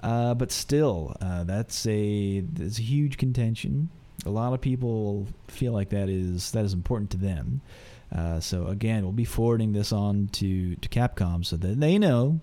uh, 0.02 0.34
but 0.34 0.52
still, 0.52 1.16
uh, 1.20 1.44
that's 1.44 1.87
a 1.87 2.40
that's 2.40 2.78
a 2.78 2.82
huge 2.82 3.16
contention. 3.16 3.88
A 4.26 4.30
lot 4.30 4.52
of 4.52 4.61
people 4.61 5.26
feel 5.48 5.72
like 5.72 5.90
that 5.90 6.08
is 6.08 6.52
that 6.52 6.64
is 6.64 6.72
important 6.72 7.11
to 7.11 7.16
them. 7.16 7.61
Uh, 8.14 8.40
so 8.40 8.66
again, 8.68 9.02
we'll 9.02 9.12
be 9.12 9.24
forwarding 9.24 9.72
this 9.72 9.92
on 9.92 10.28
to 10.32 10.76
to 10.76 10.88
Capcom 10.88 11.44
so 11.44 11.56
that 11.56 11.80
they 11.80 11.98
know 11.98 12.40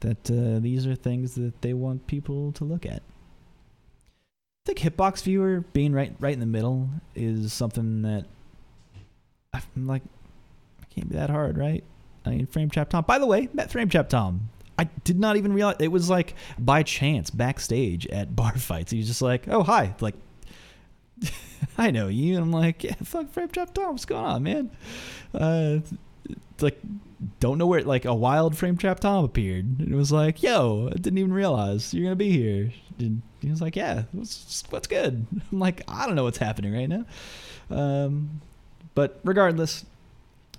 that 0.00 0.30
uh, 0.30 0.60
these 0.60 0.86
are 0.86 0.94
things 0.94 1.34
that 1.36 1.62
they 1.62 1.72
want 1.72 2.06
people 2.06 2.52
to 2.52 2.64
look 2.64 2.84
at. 2.84 3.02
I 4.66 4.72
think 4.72 4.78
Hitbox 4.78 5.22
Viewer 5.22 5.60
being 5.72 5.92
right 5.92 6.14
right 6.20 6.34
in 6.34 6.40
the 6.40 6.46
middle 6.46 6.90
is 7.14 7.52
something 7.52 8.02
that 8.02 8.26
I'm 9.54 9.86
like, 9.86 10.02
it 10.82 10.90
can't 10.94 11.08
be 11.08 11.16
that 11.16 11.30
hard, 11.30 11.56
right? 11.56 11.82
I 12.26 12.30
mean, 12.30 12.46
Frame 12.46 12.68
Trap 12.68 12.90
Tom. 12.90 13.04
By 13.06 13.18
the 13.18 13.26
way, 13.26 13.48
met 13.54 13.70
Frame 13.70 13.88
Trap 13.88 14.10
Tom 14.10 14.50
I 14.78 14.84
did 15.04 15.18
not 15.18 15.36
even 15.36 15.52
realize 15.52 15.76
it 15.78 15.92
was 15.92 16.10
like 16.10 16.34
by 16.58 16.82
chance 16.82 17.30
backstage 17.30 18.06
at 18.08 18.34
bar 18.36 18.56
fights. 18.56 18.92
He's 18.92 19.06
just 19.06 19.22
like, 19.22 19.48
"Oh 19.48 19.62
hi," 19.62 19.94
like, 20.00 20.14
"I 21.78 21.90
know 21.90 22.08
you," 22.08 22.34
and 22.34 22.44
I'm 22.44 22.52
like, 22.52 22.84
"Yeah, 22.84 22.94
fuck, 23.02 23.30
Frame 23.30 23.48
Trap 23.48 23.74
Tom, 23.74 23.92
what's 23.92 24.04
going 24.04 24.24
on, 24.24 24.42
man?" 24.42 24.70
Uh, 25.32 25.78
like, 26.60 26.78
don't 27.40 27.58
know 27.58 27.66
where 27.66 27.82
like 27.82 28.04
a 28.04 28.14
wild 28.14 28.56
Frame 28.56 28.76
Trap 28.76 29.00
Tom 29.00 29.24
appeared, 29.24 29.64
and 29.78 29.92
it 29.92 29.96
was 29.96 30.12
like, 30.12 30.42
"Yo, 30.42 30.88
I 30.90 30.94
didn't 30.94 31.18
even 31.18 31.32
realize 31.32 31.94
you're 31.94 32.04
gonna 32.04 32.16
be 32.16 32.30
here." 32.30 32.72
And 32.98 33.22
he 33.40 33.50
was 33.50 33.60
like, 33.60 33.76
"Yeah, 33.76 34.04
what's, 34.12 34.64
what's 34.70 34.86
good?" 34.86 35.26
I'm 35.52 35.58
like, 35.58 35.82
"I 35.88 36.06
don't 36.06 36.16
know 36.16 36.24
what's 36.24 36.38
happening 36.38 36.72
right 36.72 36.88
now," 36.88 37.04
um, 37.70 38.40
but 38.94 39.20
regardless, 39.24 39.84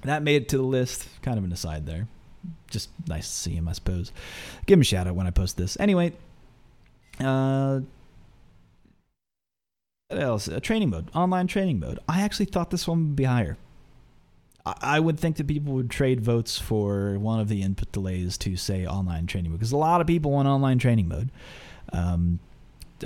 that 0.03 0.23
made 0.23 0.43
it 0.43 0.49
to 0.49 0.57
the 0.57 0.63
list. 0.63 1.07
Kind 1.21 1.37
of 1.37 1.43
an 1.43 1.51
aside 1.51 1.85
there 1.85 2.07
just 2.69 2.89
nice 3.07 3.27
to 3.27 3.35
see 3.35 3.51
him, 3.51 3.67
I 3.67 3.73
suppose. 3.73 4.11
Give 4.65 4.77
him 4.77 4.81
a 4.81 4.85
shout 4.85 5.07
out 5.07 5.15
when 5.15 5.27
I 5.27 5.31
post 5.31 5.57
this. 5.57 5.77
Anyway, 5.79 6.13
uh, 7.19 7.81
what 10.09 10.21
else? 10.21 10.47
A 10.47 10.59
training 10.59 10.89
mode, 10.89 11.09
online 11.15 11.47
training 11.47 11.79
mode. 11.79 11.99
I 12.07 12.21
actually 12.21 12.45
thought 12.45 12.69
this 12.69 12.87
one 12.87 12.99
would 12.99 13.15
be 13.15 13.23
higher. 13.23 13.57
I, 14.65 14.75
I 14.81 14.99
would 14.99 15.19
think 15.19 15.37
that 15.37 15.47
people 15.47 15.73
would 15.73 15.89
trade 15.89 16.21
votes 16.21 16.59
for 16.59 17.17
one 17.17 17.39
of 17.39 17.49
the 17.49 17.61
input 17.61 17.91
delays 17.91 18.37
to 18.39 18.55
say 18.55 18.85
online 18.85 19.27
training 19.27 19.51
mode 19.51 19.59
because 19.59 19.71
a 19.71 19.77
lot 19.77 20.01
of 20.01 20.07
people 20.07 20.31
want 20.31 20.47
online 20.47 20.79
training 20.79 21.07
mode. 21.07 21.29
Um, 21.93 22.39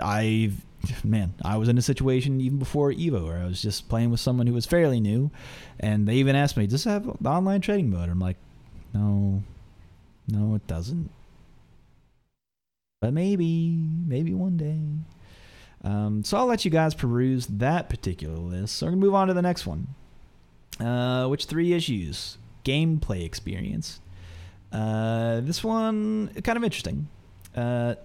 I, 0.01 0.51
man, 1.03 1.33
I 1.43 1.57
was 1.57 1.69
in 1.69 1.77
a 1.77 1.81
situation 1.81 2.41
even 2.41 2.59
before 2.59 2.91
Evo 2.91 3.25
where 3.25 3.37
I 3.37 3.45
was 3.45 3.61
just 3.61 3.89
playing 3.89 4.11
with 4.11 4.19
someone 4.19 4.47
who 4.47 4.53
was 4.53 4.65
fairly 4.65 4.99
new, 4.99 5.31
and 5.79 6.07
they 6.07 6.15
even 6.15 6.35
asked 6.35 6.57
me, 6.57 6.67
"Does 6.67 6.85
it 6.85 6.89
have 6.89 7.25
online 7.25 7.61
training 7.61 7.89
mode?" 7.89 8.09
I'm 8.09 8.19
like, 8.19 8.37
no. 8.93 9.43
No, 10.31 10.55
it 10.55 10.67
doesn't. 10.67 11.09
But 13.01 13.13
maybe, 13.13 13.69
maybe 14.05 14.33
one 14.33 14.57
day. 14.57 14.79
Um, 15.83 16.23
so 16.23 16.37
I'll 16.37 16.45
let 16.45 16.65
you 16.65 16.71
guys 16.71 16.93
peruse 16.93 17.47
that 17.47 17.89
particular 17.89 18.37
list. 18.37 18.75
So 18.75 18.85
we're 18.85 18.91
going 18.91 19.01
to 19.01 19.05
move 19.05 19.15
on 19.15 19.27
to 19.29 19.33
the 19.33 19.41
next 19.41 19.65
one. 19.65 19.87
Uh, 20.79 21.27
which 21.27 21.45
three 21.45 21.73
issues? 21.73 22.37
Gameplay 22.65 23.25
experience. 23.25 24.01
Uh, 24.71 25.39
this 25.39 25.63
one, 25.63 26.29
kind 26.43 26.57
of 26.57 26.63
interesting. 26.63 27.07
Uh, 27.55 27.95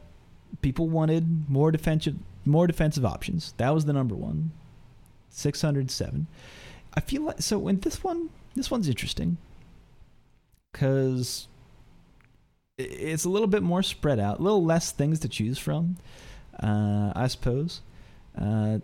people 0.62 0.88
wanted 0.88 1.50
more 1.50 1.70
defensive, 1.72 2.14
more 2.44 2.66
defensive 2.66 3.04
options. 3.04 3.52
That 3.56 3.74
was 3.74 3.84
the 3.84 3.92
number 3.92 4.14
one. 4.14 4.52
607. 5.30 6.26
I 6.94 7.00
feel 7.00 7.22
like, 7.22 7.42
so 7.42 7.66
in 7.68 7.80
this 7.80 8.04
one, 8.04 8.30
this 8.54 8.70
one's 8.70 8.88
interesting 8.88 9.36
because 10.74 11.46
it's 12.76 13.24
a 13.24 13.28
little 13.28 13.46
bit 13.46 13.62
more 13.62 13.82
spread 13.82 14.18
out, 14.18 14.40
a 14.40 14.42
little 14.42 14.64
less 14.64 14.90
things 14.90 15.20
to 15.20 15.28
choose 15.28 15.56
from, 15.58 15.96
uh, 16.60 17.12
I 17.14 17.28
suppose. 17.28 17.80
Uh, 18.36 18.80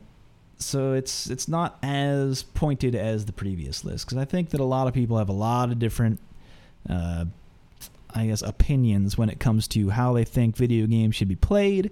so 0.57 0.93
it's 0.93 1.29
it's 1.29 1.49
not 1.49 1.79
as 1.83 2.43
pointed 2.43 2.95
as 2.95 3.25
the 3.25 3.33
previous 3.33 3.85
list 3.85 4.07
because 4.07 4.19
I 4.19 4.25
think 4.25 4.51
that 4.51 4.61
a 4.61 4.65
lot 4.65 4.87
of 4.87 4.95
people 4.95 5.19
have 5.19 5.29
a 5.29 5.35
lot 5.35 5.73
of 5.73 5.79
different, 5.79 6.21
uh, 6.89 7.25
I 8.15 8.27
guess, 8.27 8.43
opinions 8.43 9.19
when 9.19 9.29
it 9.29 9.41
comes 9.41 9.67
to 9.69 9.91
how 9.91 10.13
they 10.13 10.25
think 10.25 10.57
video 10.57 10.87
games 10.87 11.17
should 11.17 11.29
be 11.29 11.37
played. 11.37 11.91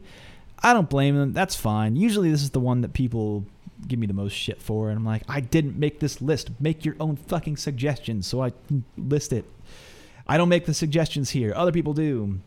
I 0.61 0.73
don't 0.73 0.89
blame 0.89 1.17
them. 1.17 1.33
That's 1.33 1.57
fine. 1.57 1.97
Usually, 1.97 2.31
this 2.31 2.43
is 2.43 2.51
the 2.51 2.61
one 2.61 2.83
that 2.83 2.93
people 2.93 3.45
give 3.87 3.99
me 3.99 4.07
the 4.07 4.13
most 4.13 4.33
shit 4.33 4.61
for, 4.61 4.91
and 4.91 4.99
I'm 4.99 5.05
like, 5.05 5.23
I 5.29 5.41
didn't 5.41 5.79
make 5.79 5.99
this 5.99 6.21
list. 6.21 6.51
Make 6.61 6.85
your 6.85 6.97
own 7.01 7.17
fucking 7.17 7.57
suggestions 7.57 8.27
so 8.27 8.43
I 8.43 8.53
list 8.97 9.33
it. 9.33 9.45
I 10.29 10.37
don't 10.37 10.49
make 10.49 10.67
the 10.67 10.75
suggestions 10.75 11.31
here. 11.31 11.53
Other 11.55 11.73
people 11.73 11.95
do. 11.95 12.41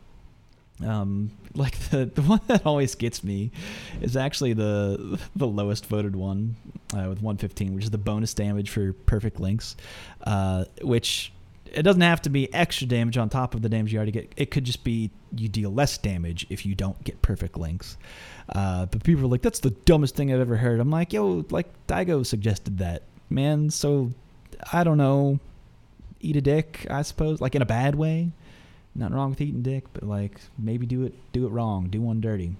Um, 0.86 1.32
like 1.54 1.78
the 1.90 2.06
the 2.14 2.22
one 2.22 2.42
that 2.48 2.66
always 2.66 2.96
gets 2.96 3.24
me 3.24 3.52
is 4.02 4.16
actually 4.16 4.54
the 4.54 5.20
the 5.36 5.48
lowest 5.48 5.86
voted 5.86 6.16
one 6.16 6.56
uh, 6.94 7.10
with 7.10 7.22
115, 7.22 7.76
which 7.76 7.86
is 7.86 7.90
the 7.90 7.98
bonus 7.98 8.34
damage 8.34 8.70
for 8.70 8.94
perfect 8.94 9.40
links, 9.40 9.76
uh, 10.26 10.66
which 10.82 11.32
it 11.74 11.84
doesn't 11.84 12.02
have 12.02 12.22
to 12.22 12.30
be 12.30 12.54
extra 12.54 12.86
damage 12.86 13.18
on 13.18 13.30
top 13.30 13.56
of 13.56 13.62
the 13.62 13.70
damage 13.70 13.94
you 13.94 13.98
already 13.98 14.12
get. 14.12 14.34
It 14.36 14.52
could 14.52 14.66
just 14.66 14.84
be 14.84 15.10
you 15.36 15.48
deal 15.48 15.72
less 15.72 15.98
damage 15.98 16.46
if 16.50 16.66
you 16.66 16.76
don't 16.76 17.02
get 17.04 17.22
perfect 17.22 17.58
links. 17.58 17.98
Uh, 18.50 18.86
but 18.88 19.04
people 19.04 19.24
are 19.24 19.28
like, 19.28 19.42
that's 19.42 19.60
the 19.60 19.70
dumbest 19.70 20.16
thing 20.16 20.34
I've 20.34 20.42
ever 20.42 20.58
heard. 20.58 20.80
I'm 20.80 20.90
like, 20.90 21.14
yo, 21.14 21.46
like 21.50 21.68
Daigo 21.88 22.26
suggested 22.26 22.80
that, 22.80 23.04
man. 23.30 23.70
So 23.70 24.12
I 24.74 24.84
don't 24.84 24.98
know. 24.98 25.40
Eat 26.22 26.36
a 26.36 26.42
dick, 26.42 26.88
I 26.90 27.02
suppose, 27.02 27.42
like 27.42 27.56
in 27.56 27.62
a 27.62 27.66
bad 27.66 27.96
way. 27.96 28.32
Nothing 28.94 29.16
wrong 29.16 29.30
with 29.30 29.42
eating 29.42 29.62
dick, 29.62 29.86
but 29.94 30.04
like 30.04 30.40
maybe 30.58 30.86
do 30.86 31.04
it 31.04 31.14
do 31.32 31.46
it 31.46 31.50
wrong, 31.50 31.88
do 31.90 32.02
one 32.02 32.22
dirty. 32.22 32.56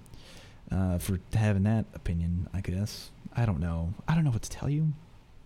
Uh, 0.70 0.96
for 0.96 1.20
having 1.34 1.64
that 1.64 1.84
opinion, 1.94 2.48
I 2.54 2.62
guess. 2.62 3.10
I 3.36 3.44
don't 3.44 3.60
know. 3.60 3.92
I 4.08 4.14
don't 4.14 4.24
know 4.24 4.30
what 4.30 4.42
to 4.42 4.50
tell 4.50 4.70
you. 4.70 4.92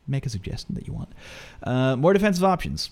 Make 0.07 0.25
a 0.25 0.29
suggestion 0.29 0.77
that 0.77 0.87
you 0.87 0.93
want. 0.93 1.09
Uh, 1.65 1.97
more 1.97 2.13
defensive 2.13 2.45
options. 2.45 2.91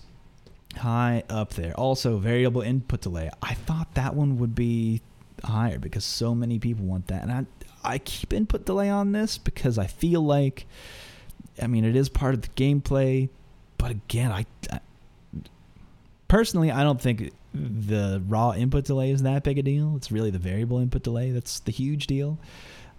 High 0.75 1.23
up 1.29 1.53
there. 1.53 1.73
Also, 1.75 2.17
variable 2.17 2.61
input 2.61 2.99
delay. 2.99 3.29
I 3.41 3.53
thought 3.53 3.93
that 3.93 4.15
one 4.15 4.37
would 4.39 4.53
be 4.53 5.01
higher 5.45 5.79
because 5.79 6.03
so 6.03 6.35
many 6.35 6.59
people 6.59 6.85
want 6.85 7.07
that. 7.07 7.23
And 7.23 7.31
I, 7.31 7.45
I 7.83 7.97
keep 7.99 8.33
input 8.33 8.65
delay 8.65 8.89
on 8.89 9.13
this 9.13 9.37
because 9.37 9.77
I 9.77 9.87
feel 9.87 10.21
like, 10.21 10.65
I 11.61 11.67
mean, 11.67 11.85
it 11.85 11.95
is 11.95 12.09
part 12.09 12.33
of 12.33 12.41
the 12.41 12.49
gameplay. 12.49 13.29
But 13.77 13.91
again, 13.91 14.31
I, 14.31 14.45
I 14.71 14.79
personally, 16.27 16.71
I 16.71 16.83
don't 16.83 17.01
think 17.01 17.31
the 17.53 18.21
raw 18.27 18.53
input 18.53 18.85
delay 18.85 19.11
is 19.11 19.23
that 19.23 19.43
big 19.43 19.57
a 19.57 19.63
deal. 19.63 19.93
It's 19.95 20.11
really 20.11 20.31
the 20.31 20.39
variable 20.39 20.79
input 20.79 21.03
delay 21.03 21.31
that's 21.31 21.59
the 21.59 21.71
huge 21.71 22.07
deal. 22.07 22.37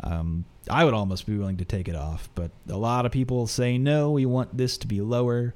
Um, 0.02 0.44
I 0.70 0.84
would 0.84 0.94
almost 0.94 1.26
be 1.26 1.36
willing 1.36 1.56
to 1.58 1.64
take 1.64 1.88
it 1.88 1.96
off, 1.96 2.28
but 2.34 2.50
a 2.68 2.76
lot 2.76 3.06
of 3.06 3.12
people 3.12 3.46
say 3.46 3.78
no. 3.78 4.10
We 4.10 4.26
want 4.26 4.56
this 4.56 4.76
to 4.78 4.86
be 4.86 5.00
lower, 5.00 5.54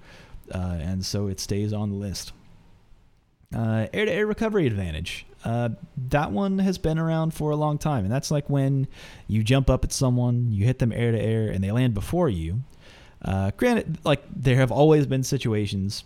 uh, 0.55 0.79
and 0.81 1.05
so 1.05 1.27
it 1.27 1.41
stays 1.41 1.73
on 1.73 1.91
the 1.91 1.97
list. 1.97 2.33
Uh, 3.55 3.89
air-to-air 3.93 4.27
recovery 4.27 4.67
advantage. 4.67 5.27
Uh, 5.45 5.71
that 6.09 6.31
one 6.31 6.59
has 6.59 6.79
been 6.79 6.99
around 6.99 7.35
for 7.35 7.51
a 7.51 7.57
long 7.57 7.79
time, 7.79 8.05
and 8.05 8.13
that's 8.13 8.31
like 8.31 8.49
when 8.49 8.87
you 9.27 9.43
jump 9.43 9.69
up 9.69 9.85
at 9.85 9.93
someone, 9.93 10.53
you 10.53 10.65
hit 10.65 10.79
them 10.79 10.93
air 10.93 11.13
to 11.13 11.21
air, 11.21 11.49
and 11.49 11.65
they 11.65 11.73
land 11.73 11.93
before 11.93 12.29
you. 12.29 12.61
Uh, 13.23 13.51
granted, 13.57 13.99
like 14.05 14.23
there 14.35 14.57
have 14.57 14.71
always 14.71 15.07
been 15.07 15.23
situations 15.23 16.05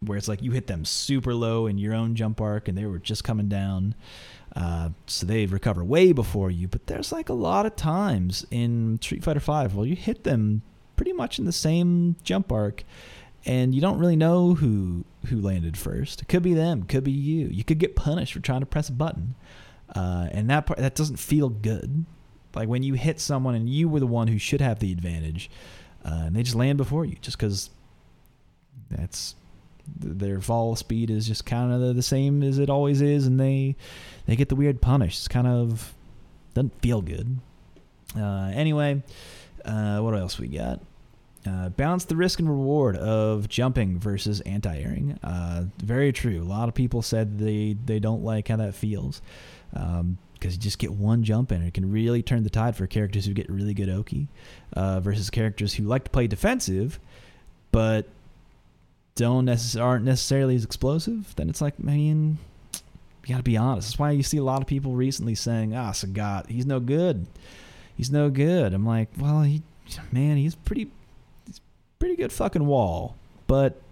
where 0.00 0.16
it's 0.16 0.28
like 0.28 0.42
you 0.42 0.52
hit 0.52 0.66
them 0.66 0.84
super 0.84 1.34
low 1.34 1.66
in 1.66 1.78
your 1.78 1.94
own 1.94 2.14
jump 2.14 2.40
arc 2.40 2.68
and 2.68 2.78
they 2.78 2.86
were 2.86 2.98
just 2.98 3.24
coming 3.24 3.48
down. 3.48 3.94
Uh, 4.54 4.90
so 5.06 5.26
they 5.26 5.46
recover 5.46 5.84
way 5.84 6.12
before 6.12 6.50
you. 6.50 6.68
But 6.68 6.86
there's 6.86 7.12
like 7.12 7.28
a 7.28 7.34
lot 7.34 7.66
of 7.66 7.76
times 7.76 8.46
in 8.50 8.98
Street 9.02 9.24
Fighter 9.24 9.40
Five 9.40 9.74
where 9.74 9.86
you 9.86 9.96
hit 9.96 10.24
them 10.24 10.62
pretty 10.96 11.12
much 11.12 11.38
in 11.38 11.44
the 11.44 11.52
same 11.52 12.16
jump 12.24 12.50
arc, 12.50 12.84
and 13.44 13.74
you 13.74 13.80
don't 13.80 13.98
really 13.98 14.16
know 14.16 14.54
who 14.54 15.04
who 15.26 15.40
landed 15.40 15.76
first. 15.76 16.22
It 16.22 16.28
could 16.28 16.42
be 16.42 16.54
them, 16.54 16.84
could 16.84 17.04
be 17.04 17.12
you. 17.12 17.48
You 17.48 17.64
could 17.64 17.78
get 17.78 17.94
punished 17.96 18.32
for 18.32 18.40
trying 18.40 18.60
to 18.60 18.66
press 18.66 18.88
a 18.88 18.92
button, 18.92 19.34
uh, 19.94 20.28
and 20.32 20.48
that 20.50 20.66
part 20.66 20.78
that 20.78 20.94
doesn't 20.94 21.18
feel 21.18 21.48
good. 21.48 22.04
Like 22.54 22.68
when 22.68 22.82
you 22.82 22.94
hit 22.94 23.20
someone 23.20 23.54
and 23.54 23.68
you 23.68 23.88
were 23.88 24.00
the 24.00 24.06
one 24.06 24.28
who 24.28 24.38
should 24.38 24.60
have 24.60 24.80
the 24.80 24.90
advantage, 24.90 25.50
uh, 26.04 26.24
and 26.26 26.36
they 26.36 26.42
just 26.42 26.56
land 26.56 26.78
before 26.78 27.04
you, 27.04 27.16
just 27.20 27.36
because 27.36 27.70
that's 28.90 29.34
their 29.98 30.40
fall 30.40 30.76
speed 30.76 31.10
is 31.10 31.26
just 31.26 31.46
kind 31.46 31.72
of 31.72 31.96
the 31.96 32.02
same 32.02 32.42
as 32.42 32.58
it 32.58 32.70
always 32.70 33.00
is, 33.00 33.26
and 33.26 33.38
they 33.38 33.76
they 34.26 34.36
get 34.36 34.48
the 34.48 34.56
weird 34.56 34.80
punish. 34.80 35.16
It's 35.16 35.28
kind 35.28 35.46
of 35.46 35.94
doesn't 36.54 36.80
feel 36.80 37.02
good. 37.02 37.38
Uh, 38.16 38.50
anyway, 38.54 39.02
uh, 39.64 39.98
what 40.00 40.14
else 40.14 40.38
we 40.38 40.48
got? 40.48 40.80
Uh, 41.46 41.68
balance 41.70 42.04
the 42.04 42.16
risk 42.16 42.40
and 42.40 42.48
reward 42.48 42.96
of 42.96 43.48
jumping 43.48 43.98
versus 43.98 44.40
anti-airing. 44.40 45.18
Uh, 45.22 45.64
very 45.78 46.12
true. 46.12 46.42
A 46.42 46.44
lot 46.44 46.68
of 46.68 46.74
people 46.74 47.00
said 47.00 47.38
they 47.38 47.76
they 47.84 47.98
don't 47.98 48.22
like 48.24 48.48
how 48.48 48.56
that 48.56 48.74
feels 48.74 49.22
because 49.70 50.00
um, 50.00 50.18
you 50.40 50.50
just 50.50 50.78
get 50.78 50.92
one 50.92 51.22
jump 51.22 51.52
in. 51.52 51.62
It 51.62 51.74
can 51.74 51.90
really 51.90 52.22
turn 52.22 52.42
the 52.42 52.50
tide 52.50 52.76
for 52.76 52.86
characters 52.86 53.24
who 53.24 53.32
get 53.32 53.48
really 53.48 53.74
good 53.74 53.88
Oki 53.88 54.28
uh, 54.74 55.00
versus 55.00 55.30
characters 55.30 55.74
who 55.74 55.84
like 55.84 56.04
to 56.04 56.10
play 56.10 56.26
defensive, 56.26 56.98
but 57.70 58.08
don't 59.18 59.46
necess- 59.46 59.82
aren't 59.82 60.04
necessarily 60.04 60.54
as 60.54 60.64
explosive, 60.64 61.34
then 61.34 61.50
it's 61.50 61.60
like, 61.60 61.82
man, 61.82 62.38
you 62.72 63.34
gotta 63.34 63.42
be 63.42 63.56
honest. 63.56 63.88
That's 63.88 63.98
why 63.98 64.12
you 64.12 64.22
see 64.22 64.36
a 64.36 64.44
lot 64.44 64.62
of 64.62 64.68
people 64.68 64.94
recently 64.94 65.34
saying, 65.34 65.74
"Ah, 65.74 65.90
Sagat, 65.90 66.48
he's 66.48 66.64
no 66.64 66.78
good. 66.78 67.26
He's 67.96 68.12
no 68.12 68.30
good." 68.30 68.72
I'm 68.72 68.86
like, 68.86 69.08
well, 69.18 69.42
he, 69.42 69.62
man, 70.12 70.36
he's 70.36 70.54
pretty, 70.54 70.92
he's 71.46 71.60
pretty 71.98 72.14
good 72.14 72.32
fucking 72.32 72.64
wall. 72.64 73.16
But 73.48 73.82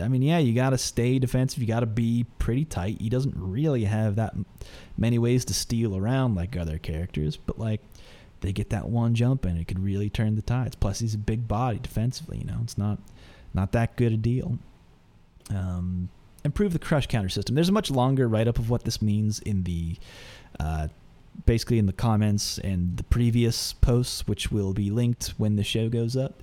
I 0.00 0.08
mean, 0.08 0.20
yeah, 0.20 0.38
you 0.38 0.52
gotta 0.52 0.76
stay 0.76 1.18
defensive. 1.18 1.60
You 1.60 1.66
gotta 1.66 1.86
be 1.86 2.26
pretty 2.38 2.66
tight. 2.66 3.00
He 3.00 3.08
doesn't 3.08 3.34
really 3.34 3.84
have 3.84 4.16
that 4.16 4.34
many 4.98 5.18
ways 5.18 5.46
to 5.46 5.54
steal 5.54 5.96
around 5.96 6.34
like 6.34 6.54
other 6.54 6.76
characters, 6.76 7.38
but 7.38 7.58
like 7.58 7.80
they 8.42 8.52
get 8.52 8.68
that 8.70 8.90
one 8.90 9.14
jump 9.14 9.46
and 9.46 9.58
it 9.58 9.66
could 9.66 9.78
really 9.78 10.10
turn 10.10 10.36
the 10.36 10.42
tides. 10.42 10.76
Plus, 10.76 10.98
he's 10.98 11.14
a 11.14 11.18
big 11.18 11.48
body 11.48 11.78
defensively. 11.78 12.38
You 12.38 12.44
know, 12.44 12.58
it's 12.62 12.76
not 12.76 12.98
not 13.56 13.72
that 13.72 13.96
good 13.96 14.12
a 14.12 14.16
deal. 14.16 14.58
Um, 15.50 16.10
improve 16.44 16.72
the 16.72 16.78
crush 16.78 17.06
counter 17.06 17.28
system. 17.28 17.54
There's 17.54 17.68
a 17.68 17.72
much 17.72 17.90
longer 17.90 18.28
write 18.28 18.46
up 18.46 18.58
of 18.58 18.70
what 18.70 18.84
this 18.84 19.02
means 19.02 19.40
in 19.40 19.64
the 19.64 19.96
uh, 20.60 20.88
basically 21.44 21.78
in 21.78 21.86
the 21.86 21.92
comments 21.92 22.58
and 22.58 22.96
the 22.96 23.02
previous 23.04 23.72
posts, 23.72 24.26
which 24.26 24.50
will 24.50 24.72
be 24.72 24.90
linked 24.90 25.34
when 25.36 25.56
the 25.56 25.64
show 25.64 25.88
goes 25.88 26.16
up. 26.16 26.42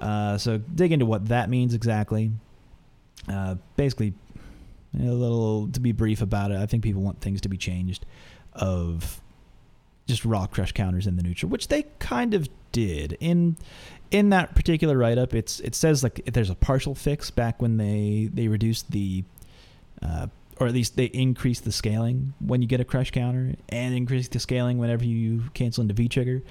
Uh, 0.00 0.36
so 0.38 0.58
dig 0.58 0.92
into 0.92 1.06
what 1.06 1.28
that 1.28 1.48
means 1.48 1.74
exactly. 1.74 2.32
Uh, 3.28 3.56
basically, 3.76 4.12
a 4.98 5.02
little 5.02 5.68
to 5.68 5.80
be 5.80 5.92
brief 5.92 6.20
about 6.20 6.50
it. 6.50 6.58
I 6.58 6.66
think 6.66 6.82
people 6.82 7.02
want 7.02 7.20
things 7.20 7.40
to 7.42 7.48
be 7.48 7.56
changed 7.56 8.04
of 8.52 9.20
just 10.06 10.24
raw 10.24 10.46
crush 10.46 10.72
counters 10.72 11.06
in 11.06 11.16
the 11.16 11.22
neutral, 11.22 11.50
which 11.50 11.68
they 11.68 11.84
kind 11.98 12.34
of 12.34 12.48
did 12.72 13.16
in 13.20 13.56
in 14.10 14.30
that 14.30 14.54
particular 14.54 14.96
write 14.96 15.18
up. 15.18 15.34
It's 15.34 15.60
it 15.60 15.74
says 15.74 16.02
like 16.02 16.24
there's 16.26 16.50
a 16.50 16.54
partial 16.54 16.94
fix 16.94 17.30
back 17.30 17.60
when 17.62 17.76
they 17.76 18.30
they 18.32 18.48
reduced 18.48 18.90
the 18.90 19.24
uh, 20.02 20.26
or 20.58 20.66
at 20.66 20.72
least 20.72 20.96
they 20.96 21.06
increase 21.06 21.60
the 21.60 21.72
scaling 21.72 22.34
when 22.38 22.62
you 22.62 22.68
get 22.68 22.80
a 22.80 22.84
crush 22.84 23.10
counter 23.10 23.54
and 23.70 23.94
increase 23.94 24.28
the 24.28 24.38
scaling 24.38 24.78
whenever 24.78 25.04
you 25.04 25.42
cancel 25.54 25.82
into 25.82 25.94
V 25.94 26.08
trigger, 26.08 26.42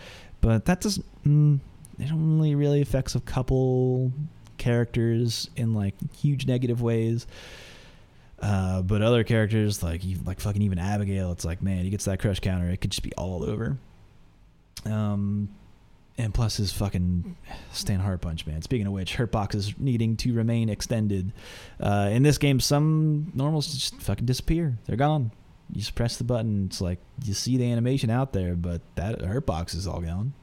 but 0.41 0.65
that 0.65 0.81
doesn't 0.81 1.05
mm, 1.25 1.59
it 1.99 2.11
only 2.11 2.55
really 2.55 2.81
affects 2.81 3.15
a 3.15 3.21
couple 3.21 4.11
characters 4.57 5.49
in 5.55 5.73
like 5.73 5.95
huge 6.15 6.47
negative 6.47 6.81
ways. 6.81 7.27
Uh, 8.43 8.81
but 8.81 9.01
other 9.01 9.23
characters 9.23 9.81
like 9.81 10.01
like 10.25 10.41
fucking 10.41 10.61
even 10.61 10.77
Abigail, 10.77 11.31
it's 11.31 11.45
like 11.45 11.61
man, 11.61 11.85
he 11.85 11.89
gets 11.89 12.03
that 12.05 12.19
crush 12.19 12.41
counter, 12.41 12.69
it 12.69 12.81
could 12.81 12.91
just 12.91 13.01
be 13.03 13.13
all 13.13 13.41
over. 13.41 13.77
Um, 14.85 15.47
and 16.17 16.33
plus 16.33 16.57
his 16.57 16.73
fucking 16.73 17.37
Stan 17.71 18.01
Heart 18.01 18.19
Punch, 18.19 18.45
man. 18.45 18.61
Speaking 18.61 18.85
of 18.85 18.91
which, 18.91 19.15
hurt 19.15 19.31
boxes 19.31 19.73
needing 19.79 20.17
to 20.17 20.33
remain 20.33 20.67
extended. 20.67 21.31
Uh, 21.79 22.09
in 22.11 22.21
this 22.23 22.37
game, 22.37 22.59
some 22.59 23.31
normals 23.33 23.73
just 23.73 24.01
fucking 24.01 24.25
disappear. 24.25 24.77
They're 24.85 24.97
gone. 24.97 25.31
You 25.71 25.79
just 25.79 25.95
press 25.95 26.17
the 26.17 26.25
button. 26.25 26.65
It's 26.65 26.81
like 26.81 26.99
you 27.23 27.33
see 27.33 27.55
the 27.55 27.71
animation 27.71 28.09
out 28.09 28.33
there, 28.33 28.55
but 28.55 28.81
that 28.95 29.21
hurt 29.21 29.45
box 29.45 29.73
is 29.73 29.87
all 29.87 30.01
gone. 30.01 30.33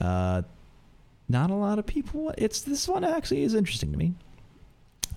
Uh, 0.00 0.42
not 1.28 1.50
a 1.50 1.54
lot 1.54 1.78
of 1.78 1.84
people. 1.84 2.32
It's 2.38 2.62
this 2.62 2.88
one 2.88 3.04
actually 3.04 3.42
is 3.42 3.54
interesting 3.54 3.92
to 3.92 3.98
me. 3.98 4.14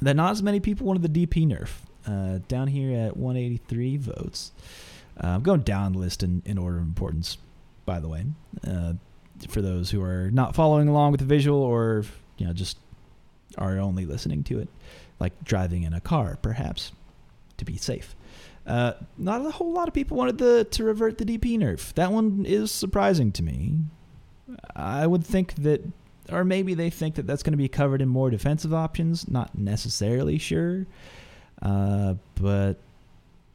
That 0.01 0.17
not 0.17 0.31
as 0.31 0.43
many 0.43 0.59
people 0.59 0.85
wanted 0.85 1.13
the 1.13 1.25
DP 1.25 1.47
nerf. 1.47 1.69
Uh, 2.05 2.39
down 2.47 2.67
here 2.67 3.07
at 3.07 3.15
183 3.15 3.97
votes. 3.97 4.51
Uh, 5.23 5.27
I'm 5.27 5.43
going 5.43 5.61
down 5.61 5.93
the 5.93 5.99
list 5.99 6.23
in, 6.23 6.41
in 6.45 6.57
order 6.57 6.77
of 6.77 6.83
importance, 6.83 7.37
by 7.85 7.99
the 7.99 8.07
way. 8.07 8.25
Uh, 8.67 8.93
for 9.49 9.61
those 9.61 9.89
who 9.89 10.01
are 10.01 10.29
not 10.31 10.55
following 10.55 10.87
along 10.87 11.11
with 11.11 11.19
the 11.19 11.25
visual 11.25 11.61
or 11.61 12.05
you 12.37 12.45
know 12.45 12.53
just 12.53 12.77
are 13.57 13.79
only 13.79 14.05
listening 14.05 14.43
to 14.43 14.59
it, 14.59 14.69
like 15.19 15.33
driving 15.43 15.83
in 15.83 15.93
a 15.93 16.01
car, 16.01 16.37
perhaps, 16.41 16.91
to 17.57 17.65
be 17.65 17.77
safe. 17.77 18.15
Uh, 18.65 18.93
not 19.17 19.45
a 19.45 19.51
whole 19.51 19.73
lot 19.73 19.87
of 19.87 19.93
people 19.93 20.15
wanted 20.17 20.37
the 20.37 20.63
to 20.71 20.83
revert 20.83 21.17
the 21.17 21.25
DP 21.25 21.57
nerf. 21.57 21.93
That 21.93 22.11
one 22.11 22.45
is 22.47 22.71
surprising 22.71 23.31
to 23.33 23.43
me. 23.43 23.79
I 24.75 25.05
would 25.05 25.25
think 25.25 25.55
that, 25.55 25.81
or 26.31 26.43
maybe 26.43 26.73
they 26.73 26.89
think 26.89 27.15
that 27.15 27.27
that's 27.27 27.43
going 27.43 27.53
to 27.53 27.57
be 27.57 27.67
covered 27.67 28.01
in 28.01 28.07
more 28.07 28.29
defensive 28.29 28.73
options. 28.73 29.27
Not 29.27 29.57
necessarily 29.57 30.37
sure. 30.37 30.85
Uh, 31.63 32.15
but 32.35 32.73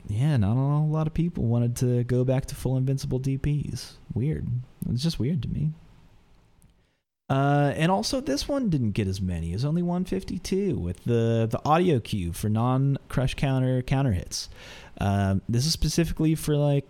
yeah, 0.08 0.36
not 0.38 0.56
a 0.56 0.80
lot 0.80 1.06
of 1.06 1.14
people 1.14 1.44
wanted 1.44 1.76
to 1.76 2.02
go 2.04 2.24
back 2.24 2.46
to 2.46 2.54
full 2.54 2.76
invincible 2.76 3.20
DPS. 3.20 3.92
Weird. 4.14 4.48
It's 4.90 5.02
just 5.02 5.20
weird 5.20 5.42
to 5.42 5.48
me. 5.48 5.70
Uh, 7.28 7.74
and 7.76 7.92
also, 7.92 8.22
this 8.22 8.48
one 8.48 8.70
didn't 8.70 8.92
get 8.92 9.06
as 9.06 9.20
many. 9.20 9.50
It 9.50 9.56
was 9.56 9.64
only 9.66 9.82
152 9.82 10.78
with 10.78 11.04
the, 11.04 11.46
the 11.50 11.60
audio 11.62 12.00
cue 12.00 12.32
for 12.32 12.48
non 12.48 12.96
crush 13.08 13.34
counter 13.34 13.82
counter 13.82 14.12
hits. 14.12 14.48
Um, 14.98 15.42
this 15.46 15.66
is 15.66 15.72
specifically 15.72 16.34
for 16.34 16.56
like, 16.56 16.86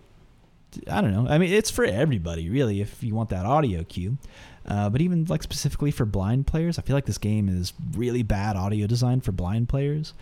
I 0.89 1.01
don't 1.01 1.13
know. 1.13 1.27
I 1.29 1.39
mean, 1.39 1.53
it's 1.53 1.71
for 1.73 1.85
everybody, 1.85 2.49
really, 2.49 2.81
if 2.81 3.03
you 3.03 3.17
want 3.17 3.31
that 3.31 3.47
audio 3.47 3.83
cue. 3.83 4.17
Uh, 4.65 4.89
but 4.91 5.01
even 5.01 5.25
like 5.25 5.43
specifically 5.43 5.91
for 5.91 6.05
blind 6.05 6.47
players, 6.47 6.79
I 6.79 6.83
feel 6.83 6.95
like 6.95 7.07
this 7.07 7.19
game 7.19 7.49
is 7.49 7.73
really 7.97 8.23
bad 8.23 8.55
audio 8.55 8.87
design 8.87 9.21
for 9.21 9.33
blind 9.33 9.69
players. 9.69 10.13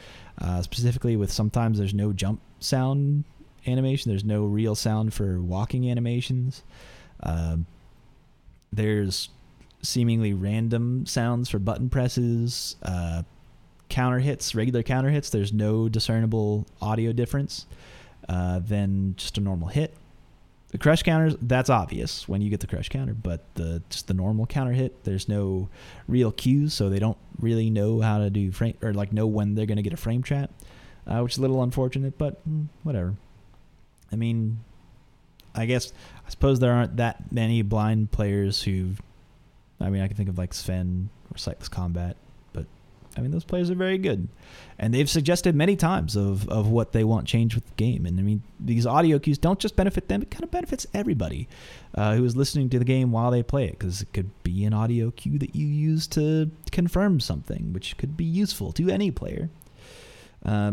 Uh, 0.40 0.62
specifically, 0.62 1.16
with 1.16 1.32
sometimes 1.32 1.78
there's 1.78 1.94
no 1.94 2.12
jump 2.12 2.40
sound 2.60 3.24
animation, 3.66 4.10
there's 4.10 4.24
no 4.24 4.44
real 4.44 4.74
sound 4.74 5.14
for 5.14 5.40
walking 5.40 5.90
animations. 5.90 6.62
Uh, 7.22 7.56
there's 8.72 9.30
seemingly 9.82 10.32
random 10.34 11.06
sounds 11.06 11.48
for 11.48 11.58
button 11.58 11.88
presses, 11.88 12.76
uh, 12.82 13.22
counter 13.88 14.18
hits, 14.18 14.54
regular 14.54 14.82
counter 14.82 15.10
hits. 15.10 15.30
There's 15.30 15.52
no 15.52 15.88
discernible 15.88 16.66
audio 16.80 17.12
difference 17.12 17.66
uh, 18.28 18.58
than 18.58 19.14
just 19.16 19.38
a 19.38 19.40
normal 19.40 19.68
hit. 19.68 19.94
The 20.76 20.82
crush 20.82 21.02
counters, 21.02 21.34
that's 21.40 21.70
obvious 21.70 22.28
when 22.28 22.42
you 22.42 22.50
get 22.50 22.60
the 22.60 22.66
crush 22.66 22.90
counter, 22.90 23.14
but 23.14 23.40
the 23.54 23.82
just 23.88 24.08
the 24.08 24.12
normal 24.12 24.44
counter 24.44 24.72
hit, 24.72 25.04
there's 25.04 25.26
no 25.26 25.70
real 26.06 26.30
cues, 26.30 26.74
so 26.74 26.90
they 26.90 26.98
don't 26.98 27.16
really 27.40 27.70
know 27.70 28.02
how 28.02 28.18
to 28.18 28.28
do 28.28 28.52
frame 28.52 28.76
or 28.82 28.92
like 28.92 29.10
know 29.10 29.26
when 29.26 29.54
they're 29.54 29.64
going 29.64 29.78
to 29.78 29.82
get 29.82 29.94
a 29.94 29.96
frame 29.96 30.22
trap, 30.22 30.50
uh, 31.06 31.20
which 31.20 31.32
is 31.32 31.38
a 31.38 31.40
little 31.40 31.62
unfortunate, 31.62 32.18
but 32.18 32.46
mm, 32.46 32.66
whatever. 32.82 33.14
I 34.12 34.16
mean, 34.16 34.58
I 35.54 35.64
guess 35.64 35.94
I 36.26 36.28
suppose 36.28 36.58
there 36.58 36.74
aren't 36.74 36.98
that 36.98 37.32
many 37.32 37.62
blind 37.62 38.10
players 38.10 38.62
who 38.62 38.96
I 39.80 39.88
mean, 39.88 40.02
I 40.02 40.08
can 40.08 40.16
think 40.18 40.28
of 40.28 40.36
like 40.36 40.52
Sven 40.52 41.08
or 41.30 41.38
SightlessKombat, 41.38 42.16
I 43.16 43.20
mean, 43.20 43.30
those 43.30 43.44
players 43.44 43.70
are 43.70 43.74
very 43.74 43.98
good. 43.98 44.28
And 44.78 44.92
they've 44.92 45.08
suggested 45.08 45.54
many 45.54 45.74
times 45.74 46.16
of, 46.16 46.48
of 46.48 46.68
what 46.68 46.92
they 46.92 47.02
want 47.02 47.26
change 47.26 47.54
with 47.54 47.66
the 47.66 47.74
game. 47.74 48.04
And 48.04 48.18
I 48.20 48.22
mean, 48.22 48.42
these 48.60 48.86
audio 48.86 49.18
cues 49.18 49.38
don't 49.38 49.58
just 49.58 49.74
benefit 49.74 50.08
them, 50.08 50.22
it 50.22 50.30
kind 50.30 50.44
of 50.44 50.50
benefits 50.50 50.86
everybody 50.92 51.48
uh, 51.94 52.14
who 52.14 52.24
is 52.24 52.36
listening 52.36 52.68
to 52.70 52.78
the 52.78 52.84
game 52.84 53.10
while 53.10 53.30
they 53.30 53.42
play 53.42 53.64
it, 53.64 53.78
because 53.78 54.02
it 54.02 54.12
could 54.12 54.30
be 54.42 54.64
an 54.64 54.74
audio 54.74 55.10
cue 55.10 55.38
that 55.38 55.56
you 55.56 55.66
use 55.66 56.06
to 56.08 56.50
confirm 56.72 57.20
something, 57.20 57.72
which 57.72 57.96
could 57.96 58.16
be 58.16 58.24
useful 58.24 58.72
to 58.72 58.90
any 58.90 59.10
player. 59.10 59.48
Uh, 60.44 60.72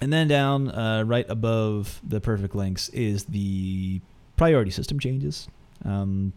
and 0.00 0.12
then 0.12 0.28
down 0.28 0.70
uh, 0.70 1.02
right 1.04 1.26
above 1.28 2.00
the 2.06 2.20
perfect 2.20 2.54
links 2.54 2.88
is 2.90 3.24
the 3.24 4.00
priority 4.36 4.70
system 4.70 5.00
changes. 5.00 5.48
Um, 5.84 6.32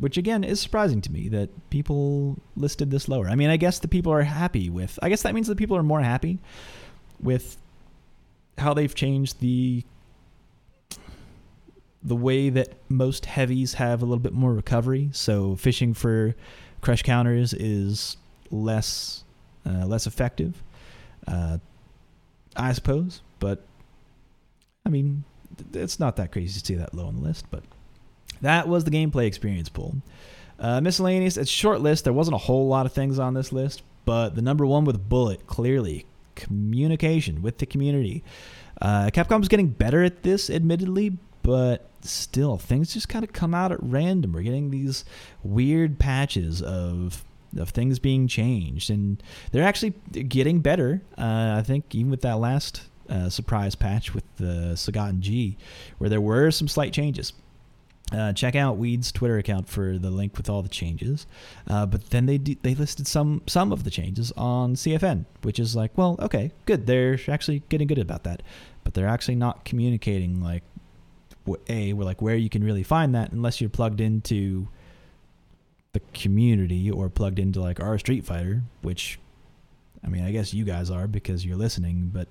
which 0.00 0.16
again 0.16 0.42
is 0.42 0.58
surprising 0.58 1.02
to 1.02 1.12
me 1.12 1.28
that 1.28 1.50
people 1.68 2.38
listed 2.56 2.90
this 2.90 3.06
lower. 3.06 3.28
I 3.28 3.34
mean, 3.34 3.50
I 3.50 3.58
guess 3.58 3.78
the 3.78 3.88
people 3.88 4.12
are 4.12 4.22
happy 4.22 4.70
with. 4.70 4.98
I 5.02 5.10
guess 5.10 5.22
that 5.22 5.34
means 5.34 5.46
that 5.46 5.58
people 5.58 5.76
are 5.76 5.82
more 5.82 6.00
happy 6.00 6.38
with 7.20 7.58
how 8.58 8.74
they've 8.74 8.94
changed 8.94 9.40
the 9.40 9.84
the 12.02 12.16
way 12.16 12.48
that 12.48 12.72
most 12.88 13.26
heavies 13.26 13.74
have 13.74 14.00
a 14.00 14.06
little 14.06 14.22
bit 14.22 14.32
more 14.32 14.54
recovery. 14.54 15.10
So 15.12 15.54
fishing 15.54 15.92
for 15.92 16.34
crush 16.80 17.02
counters 17.02 17.52
is 17.52 18.16
less 18.50 19.24
uh, 19.66 19.84
less 19.84 20.06
effective, 20.06 20.62
uh, 21.28 21.58
I 22.56 22.72
suppose. 22.72 23.20
But 23.38 23.66
I 24.86 24.88
mean, 24.88 25.24
it's 25.74 26.00
not 26.00 26.16
that 26.16 26.32
crazy 26.32 26.58
to 26.58 26.66
see 26.66 26.74
that 26.76 26.94
low 26.94 27.06
on 27.06 27.16
the 27.16 27.22
list, 27.22 27.44
but. 27.50 27.62
That 28.40 28.68
was 28.68 28.84
the 28.84 28.90
gameplay 28.90 29.26
experience 29.26 29.68
pool. 29.68 29.96
Uh, 30.58 30.80
miscellaneous, 30.80 31.36
it's 31.36 31.50
short 31.50 31.80
list. 31.80 32.04
There 32.04 32.12
wasn't 32.12 32.34
a 32.34 32.38
whole 32.38 32.68
lot 32.68 32.86
of 32.86 32.92
things 32.92 33.18
on 33.18 33.34
this 33.34 33.52
list, 33.52 33.82
but 34.04 34.34
the 34.34 34.42
number 34.42 34.66
one 34.66 34.84
with 34.84 35.08
bullet 35.08 35.46
clearly 35.46 36.06
communication 36.34 37.42
with 37.42 37.58
the 37.58 37.66
community. 37.66 38.22
Uh, 38.80 39.10
Capcom's 39.12 39.48
getting 39.48 39.68
better 39.68 40.02
at 40.02 40.22
this, 40.22 40.50
admittedly, 40.50 41.16
but 41.42 41.90
still, 42.02 42.58
things 42.58 42.92
just 42.94 43.08
kind 43.08 43.24
of 43.24 43.32
come 43.32 43.54
out 43.54 43.72
at 43.72 43.82
random. 43.82 44.32
We're 44.32 44.42
getting 44.42 44.70
these 44.70 45.04
weird 45.42 45.98
patches 45.98 46.62
of 46.62 47.24
of 47.56 47.70
things 47.70 47.98
being 47.98 48.28
changed, 48.28 48.90
and 48.90 49.20
they're 49.50 49.64
actually 49.64 49.90
getting 50.12 50.60
better. 50.60 51.02
Uh, 51.18 51.56
I 51.58 51.62
think 51.66 51.94
even 51.94 52.10
with 52.10 52.20
that 52.22 52.38
last 52.38 52.82
uh, 53.08 53.28
surprise 53.28 53.74
patch 53.74 54.14
with 54.14 54.24
the 54.36 54.74
Sagat 54.74 55.08
and 55.08 55.22
G, 55.22 55.56
where 55.98 56.08
there 56.08 56.20
were 56.20 56.50
some 56.50 56.68
slight 56.68 56.92
changes. 56.92 57.32
Uh, 58.12 58.32
check 58.32 58.56
out 58.56 58.80
WydD's 58.80 59.12
Twitter 59.12 59.38
account 59.38 59.68
for 59.68 59.98
the 59.98 60.10
link 60.10 60.36
with 60.36 60.50
all 60.50 60.62
the 60.62 60.68
changes. 60.68 61.26
Uh, 61.68 61.86
but 61.86 62.10
then 62.10 62.26
they 62.26 62.38
they 62.38 62.74
listed 62.74 63.06
some 63.06 63.42
some 63.46 63.72
of 63.72 63.84
the 63.84 63.90
changes 63.90 64.32
on 64.36 64.74
CFN, 64.74 65.26
which 65.42 65.58
is 65.58 65.76
like, 65.76 65.96
well, 65.96 66.16
okay, 66.20 66.50
good. 66.66 66.86
They're 66.86 67.18
actually 67.28 67.62
getting 67.68 67.86
good 67.86 67.98
about 67.98 68.24
that, 68.24 68.42
but 68.82 68.94
they're 68.94 69.08
actually 69.08 69.36
not 69.36 69.64
communicating 69.64 70.42
like 70.42 70.62
a 71.68 71.92
we're 71.92 72.04
like 72.04 72.20
where 72.20 72.36
you 72.36 72.48
can 72.48 72.62
really 72.64 72.82
find 72.82 73.14
that 73.14 73.32
unless 73.32 73.60
you're 73.60 73.70
plugged 73.70 74.00
into 74.00 74.68
the 75.92 76.00
community 76.14 76.90
or 76.90 77.08
plugged 77.08 77.38
into 77.38 77.60
like 77.60 77.80
our 77.80 77.98
Street 77.98 78.24
Fighter, 78.24 78.62
which 78.82 79.18
I 80.04 80.08
mean, 80.08 80.24
I 80.24 80.32
guess 80.32 80.54
you 80.54 80.64
guys 80.64 80.90
are 80.90 81.06
because 81.06 81.44
you're 81.44 81.56
listening, 81.56 82.10
but 82.12 82.28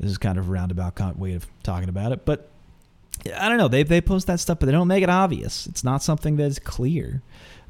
this 0.00 0.10
is 0.10 0.18
kind 0.18 0.38
of 0.38 0.48
a 0.48 0.50
roundabout 0.50 1.16
way 1.16 1.34
of 1.34 1.46
talking 1.62 1.88
about 1.88 2.12
it. 2.12 2.24
But 2.24 2.48
I 3.26 3.48
don't 3.48 3.58
know. 3.58 3.68
They 3.68 3.82
they 3.82 4.00
post 4.00 4.26
that 4.26 4.40
stuff, 4.40 4.58
but 4.58 4.66
they 4.66 4.72
don't 4.72 4.88
make 4.88 5.02
it 5.02 5.10
obvious. 5.10 5.66
It's 5.66 5.84
not 5.84 6.02
something 6.02 6.36
that 6.36 6.46
is 6.46 6.58
clear. 6.58 7.22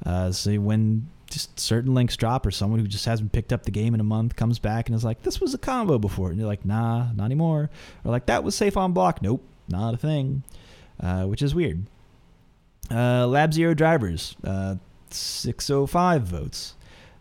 Uh, 0.05 0.33
so 0.33 0.55
when 0.55 1.09
just 1.33 1.59
certain 1.59 1.95
links 1.95 2.17
drop, 2.17 2.47
or 2.47 2.51
someone 2.51 2.79
who 2.79 2.87
just 2.87 3.07
hasn't 3.07 3.33
picked 3.33 3.53
up 3.53 3.65
the 3.65 3.71
game 3.71 3.95
in 3.95 4.01
a 4.01 4.05
month 4.05 4.37
comes 4.37 4.59
back 4.59 4.89
and 4.89 4.97
is 4.97 5.05
like, 5.05 5.23
"This 5.23 5.41
was 5.41 5.55
a 5.55 5.59
combo 5.59 5.99
before," 5.99 6.31
and 6.31 6.39
you're 6.39 6.47
like, 6.47 6.65
"Nah, 6.65 7.13
not 7.13 7.25
anymore," 7.25 7.71
or 8.05 8.11
like, 8.11 8.27
"That 8.27 8.45
was 8.45 8.55
safe 8.55 8.77
on 8.77 8.93
block." 8.93 9.23
Nope, 9.23 9.43
not 9.69 9.95
a 9.95 9.97
thing, 9.97 10.43
uh, 11.01 11.25
which 11.25 11.43
is 11.43 11.55
weird. 11.55 11.87
Uh, 12.91 13.27
Lab 13.27 13.55
Zero 13.55 13.75
drivers, 13.75 14.37
uh, 14.45 14.77
605 15.11 16.23
votes. 16.23 16.75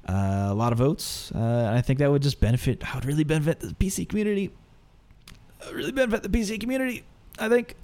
Uh, 0.07 0.47
a 0.49 0.53
lot 0.53 0.71
of 0.71 0.77
votes. 0.77 1.31
Uh, 1.33 1.71
I 1.73 1.81
think 1.81 1.99
that 1.99 2.11
would 2.11 2.23
just 2.23 2.39
benefit. 2.39 2.83
I 2.91 2.95
would 2.95 3.05
really 3.05 3.23
benefit 3.23 3.59
the 3.59 3.73
PC 3.73 4.07
community. 4.07 4.51
Really 5.71 5.91
benefit 5.91 6.23
the 6.23 6.29
PC 6.29 6.59
community. 6.59 7.03
I 7.39 7.49
think 7.49 7.75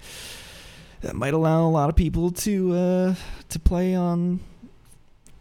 that 1.02 1.16
might 1.16 1.34
allow 1.34 1.68
a 1.68 1.70
lot 1.70 1.90
of 1.90 1.96
people 1.96 2.32
to 2.32 2.74
uh, 2.74 3.16
to 3.50 3.60
play 3.60 3.96
on 3.96 4.40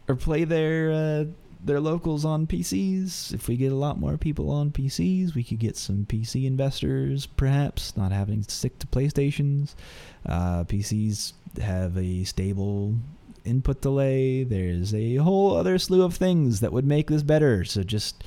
or 0.07 0.15
play 0.15 0.43
their 0.43 0.91
uh, 0.91 1.25
their 1.63 1.79
locals 1.79 2.25
on 2.25 2.47
PCs. 2.47 3.33
If 3.33 3.47
we 3.47 3.57
get 3.57 3.71
a 3.71 3.75
lot 3.75 3.99
more 3.99 4.17
people 4.17 4.49
on 4.49 4.71
PCs, 4.71 5.35
we 5.35 5.43
could 5.43 5.59
get 5.59 5.77
some 5.77 6.05
PC 6.05 6.45
investors, 6.45 7.25
perhaps 7.25 7.95
not 7.97 8.11
having 8.11 8.43
to 8.43 8.51
stick 8.51 8.79
to 8.79 8.87
PlayStations. 8.87 9.75
Uh, 10.25 10.63
PCs 10.63 11.33
have 11.61 11.97
a 11.97 12.23
stable 12.23 12.95
input 13.43 13.81
delay. 13.81 14.43
There's 14.43 14.93
a 14.93 15.15
whole 15.15 15.55
other 15.55 15.77
slew 15.77 16.03
of 16.03 16.15
things 16.15 16.59
that 16.59 16.73
would 16.73 16.85
make 16.85 17.07
this 17.09 17.23
better. 17.23 17.63
So 17.63 17.83
just, 17.83 18.23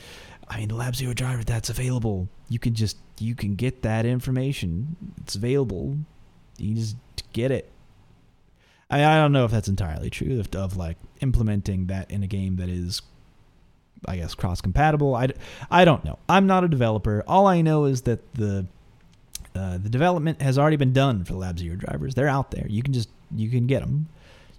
I 0.51 0.59
mean, 0.59 0.69
the 0.69 0.75
Lab 0.75 0.97
Zero 0.97 1.15
driver 1.15 1.45
that's 1.45 1.71
available, 1.71 2.29
you 2.49 2.59
can 2.59 2.75
just 2.75 2.97
you 3.19 3.35
can 3.37 3.55
get 3.55 3.83
that 3.83 4.05
information. 4.05 4.97
It's 5.23 5.37
available. 5.37 5.97
You 6.59 6.75
just 6.75 6.97
get 7.33 7.53
it. 7.53 7.71
I, 8.91 9.05
I 9.05 9.17
don't 9.21 9.33
know 9.33 9.45
if 9.45 9.53
that's 9.53 9.69
entirely 9.69 10.11
true 10.11 10.41
of, 10.41 10.53
of 10.57 10.77
like 10.77 10.97
implementing 11.21 11.87
that 11.87 12.11
in 12.11 12.25
a 12.25 12.27
game 12.27 12.57
that 12.57 12.69
is 12.69 13.01
I 14.07 14.17
guess 14.17 14.35
cross 14.35 14.61
compatible. 14.61 15.15
I, 15.15 15.29
I 15.71 15.85
don't 15.85 16.05
know. 16.05 16.19
I'm 16.29 16.47
not 16.47 16.65
a 16.65 16.69
developer. 16.69 17.23
All 17.29 17.47
I 17.47 17.61
know 17.61 17.85
is 17.85 18.03
that 18.03 18.35
the 18.35 18.67
uh, 19.55 19.79
the 19.79 19.89
development 19.89 20.43
has 20.43 20.59
already 20.59 20.77
been 20.77 20.93
done 20.93 21.25
for 21.25 21.33
the 21.33 21.39
Lab 21.39 21.59
Zero 21.59 21.77
drivers. 21.77 22.15
They're 22.15 22.29
out 22.29 22.51
there. 22.51 22.67
You 22.69 22.83
can 22.83 22.93
just 22.93 23.09
you 23.35 23.51
can 23.51 23.67
get 23.67 23.81
them. 23.81 24.09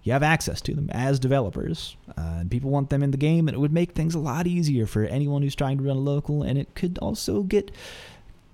You 0.04 0.14
have 0.14 0.24
access 0.24 0.62
to 0.62 0.74
them 0.74 0.90
as 0.92 1.20
developers, 1.20 1.96
uh, 2.18 2.38
and 2.40 2.52
people 2.52 2.72
want 2.72 2.90
them 2.90 3.04
in 3.04 3.12
the 3.12 3.18
game. 3.18 3.48
And 3.48 3.56
it 3.56 3.60
would 3.60 3.74
make 3.74 3.92
things 3.92 4.16
a 4.16 4.20
lot 4.20 4.48
easier 4.48 4.88
for 4.88 5.04
anyone 5.04 5.42
who's 5.44 5.56
trying 5.56 5.78
to 5.78 5.84
run 5.84 6.04
local. 6.04 6.42
And 6.42 6.58
it 6.58 6.74
could 6.74 6.98
also 7.00 7.44
get 7.44 7.72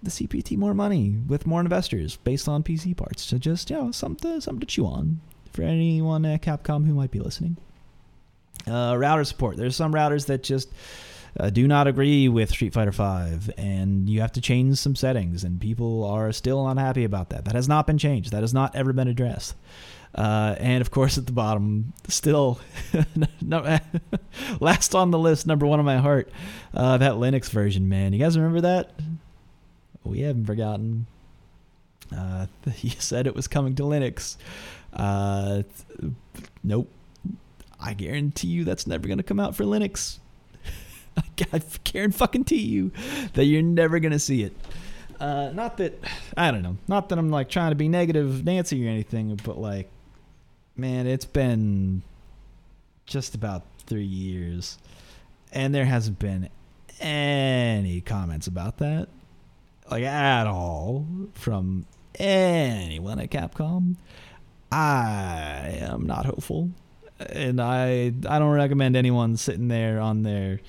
the 0.03 0.11
CPT 0.11 0.57
more 0.57 0.73
money 0.73 1.15
with 1.27 1.47
more 1.47 1.61
investors 1.61 2.17
based 2.17 2.47
on 2.47 2.63
PC 2.63 2.95
parts. 2.95 3.23
So 3.23 3.37
just 3.37 3.69
you 3.69 3.77
know 3.77 3.91
something 3.91 4.41
something 4.41 4.59
to 4.61 4.65
chew 4.65 4.85
on 4.85 5.21
for 5.51 5.63
anyone 5.63 6.25
at 6.25 6.41
Capcom 6.41 6.85
who 6.85 6.93
might 6.93 7.11
be 7.11 7.19
listening. 7.19 7.57
Uh, 8.67 8.95
router 8.97 9.23
support. 9.23 9.57
There's 9.57 9.75
some 9.75 9.93
routers 9.93 10.25
that 10.27 10.43
just 10.43 10.69
uh, 11.39 11.49
do 11.49 11.67
not 11.67 11.87
agree 11.87 12.27
with 12.27 12.49
Street 12.49 12.73
Fighter 12.73 12.91
V, 12.91 13.53
and 13.57 14.09
you 14.09 14.21
have 14.21 14.31
to 14.33 14.41
change 14.41 14.77
some 14.77 14.95
settings, 14.95 15.43
and 15.43 15.61
people 15.61 16.03
are 16.03 16.31
still 16.31 16.67
unhappy 16.67 17.03
about 17.03 17.29
that. 17.29 17.45
That 17.45 17.55
has 17.55 17.67
not 17.67 17.87
been 17.87 17.97
changed. 17.97 18.31
That 18.31 18.41
has 18.41 18.53
not 18.53 18.75
ever 18.75 18.93
been 18.93 19.07
addressed. 19.07 19.55
Uh, 20.15 20.55
and 20.59 20.81
of 20.81 20.89
course, 20.91 21.17
at 21.17 21.25
the 21.25 21.31
bottom, 21.31 21.93
still, 22.07 22.59
last 24.59 24.95
on 24.95 25.11
the 25.11 25.19
list, 25.19 25.45
number 25.45 25.65
one 25.65 25.79
on 25.79 25.85
my 25.85 25.97
heart, 25.97 26.29
uh, 26.73 26.97
that 26.97 27.13
Linux 27.13 27.49
version, 27.49 27.87
man. 27.87 28.13
You 28.13 28.19
guys 28.19 28.37
remember 28.37 28.61
that? 28.61 28.91
We 30.03 30.21
haven't 30.21 30.45
forgotten. 30.45 31.07
Uh, 32.15 32.47
said 32.99 33.27
it 33.27 33.35
was 33.35 33.47
coming 33.47 33.75
to 33.75 33.83
Linux. 33.83 34.37
Uh, 34.93 35.63
nope. 36.63 36.89
I 37.79 37.93
guarantee 37.93 38.47
you 38.47 38.63
that's 38.63 38.87
never 38.87 39.07
going 39.07 39.19
to 39.19 39.23
come 39.23 39.39
out 39.39 39.55
for 39.55 39.63
Linux. 39.63 40.17
I 41.17 41.61
guarantee 41.83 42.17
fucking 42.17 42.45
to 42.45 42.55
you 42.55 42.91
that 43.33 43.45
you're 43.45 43.61
never 43.61 43.99
going 43.99 44.11
to 44.11 44.19
see 44.19 44.43
it. 44.43 44.53
Uh, 45.19 45.51
not 45.53 45.77
that 45.77 45.99
I 46.35 46.51
don't 46.51 46.61
know. 46.61 46.77
Not 46.87 47.09
that 47.09 47.17
I'm 47.17 47.29
like 47.29 47.49
trying 47.49 47.71
to 47.71 47.75
be 47.75 47.87
negative 47.87 48.45
Nancy 48.45 48.85
or 48.85 48.89
anything, 48.89 49.39
but 49.43 49.59
like, 49.59 49.89
man, 50.77 51.07
it's 51.07 51.25
been 51.25 52.03
just 53.05 53.35
about 53.35 53.63
three 53.85 54.03
years, 54.03 54.77
and 55.51 55.73
there 55.73 55.85
hasn't 55.85 56.19
been 56.19 56.49
any 56.99 58.01
comments 58.01 58.47
about 58.47 58.77
that, 58.77 59.09
like 59.89 60.03
at 60.03 60.47
all, 60.47 61.05
from 61.33 61.85
anyone 62.15 63.19
at 63.19 63.29
Capcom. 63.29 63.95
I 64.71 65.79
am 65.81 66.05
not 66.05 66.25
hopeful, 66.25 66.69
and 67.19 67.61
I 67.61 68.13
I 68.27 68.39
don't 68.39 68.51
recommend 68.51 68.95
anyone 68.95 69.37
sitting 69.37 69.69
there 69.69 69.99
on 69.99 70.23
their 70.23 70.59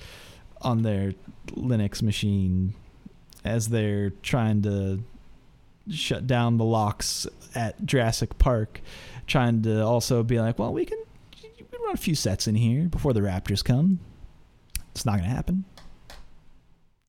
on 0.61 0.81
their 0.83 1.13
Linux 1.51 2.01
machine 2.01 2.73
as 3.43 3.69
they're 3.69 4.11
trying 4.21 4.61
to 4.63 5.01
shut 5.89 6.27
down 6.27 6.57
the 6.57 6.65
locks 6.65 7.27
at 7.55 7.85
Jurassic 7.85 8.37
Park, 8.37 8.81
trying 9.29 9.61
to 9.63 9.81
also 9.81 10.23
be 10.23 10.39
like, 10.39 10.59
well, 10.59 10.73
we 10.73 10.85
can, 10.85 10.97
we 11.43 11.77
run 11.85 11.93
a 11.93 11.97
few 11.97 12.15
sets 12.15 12.47
in 12.47 12.55
here 12.55 12.87
before 12.87 13.13
the 13.13 13.21
Raptors 13.21 13.63
come. 13.63 13.99
It's 14.91 15.05
not 15.05 15.17
gonna 15.17 15.29
happen. 15.29 15.65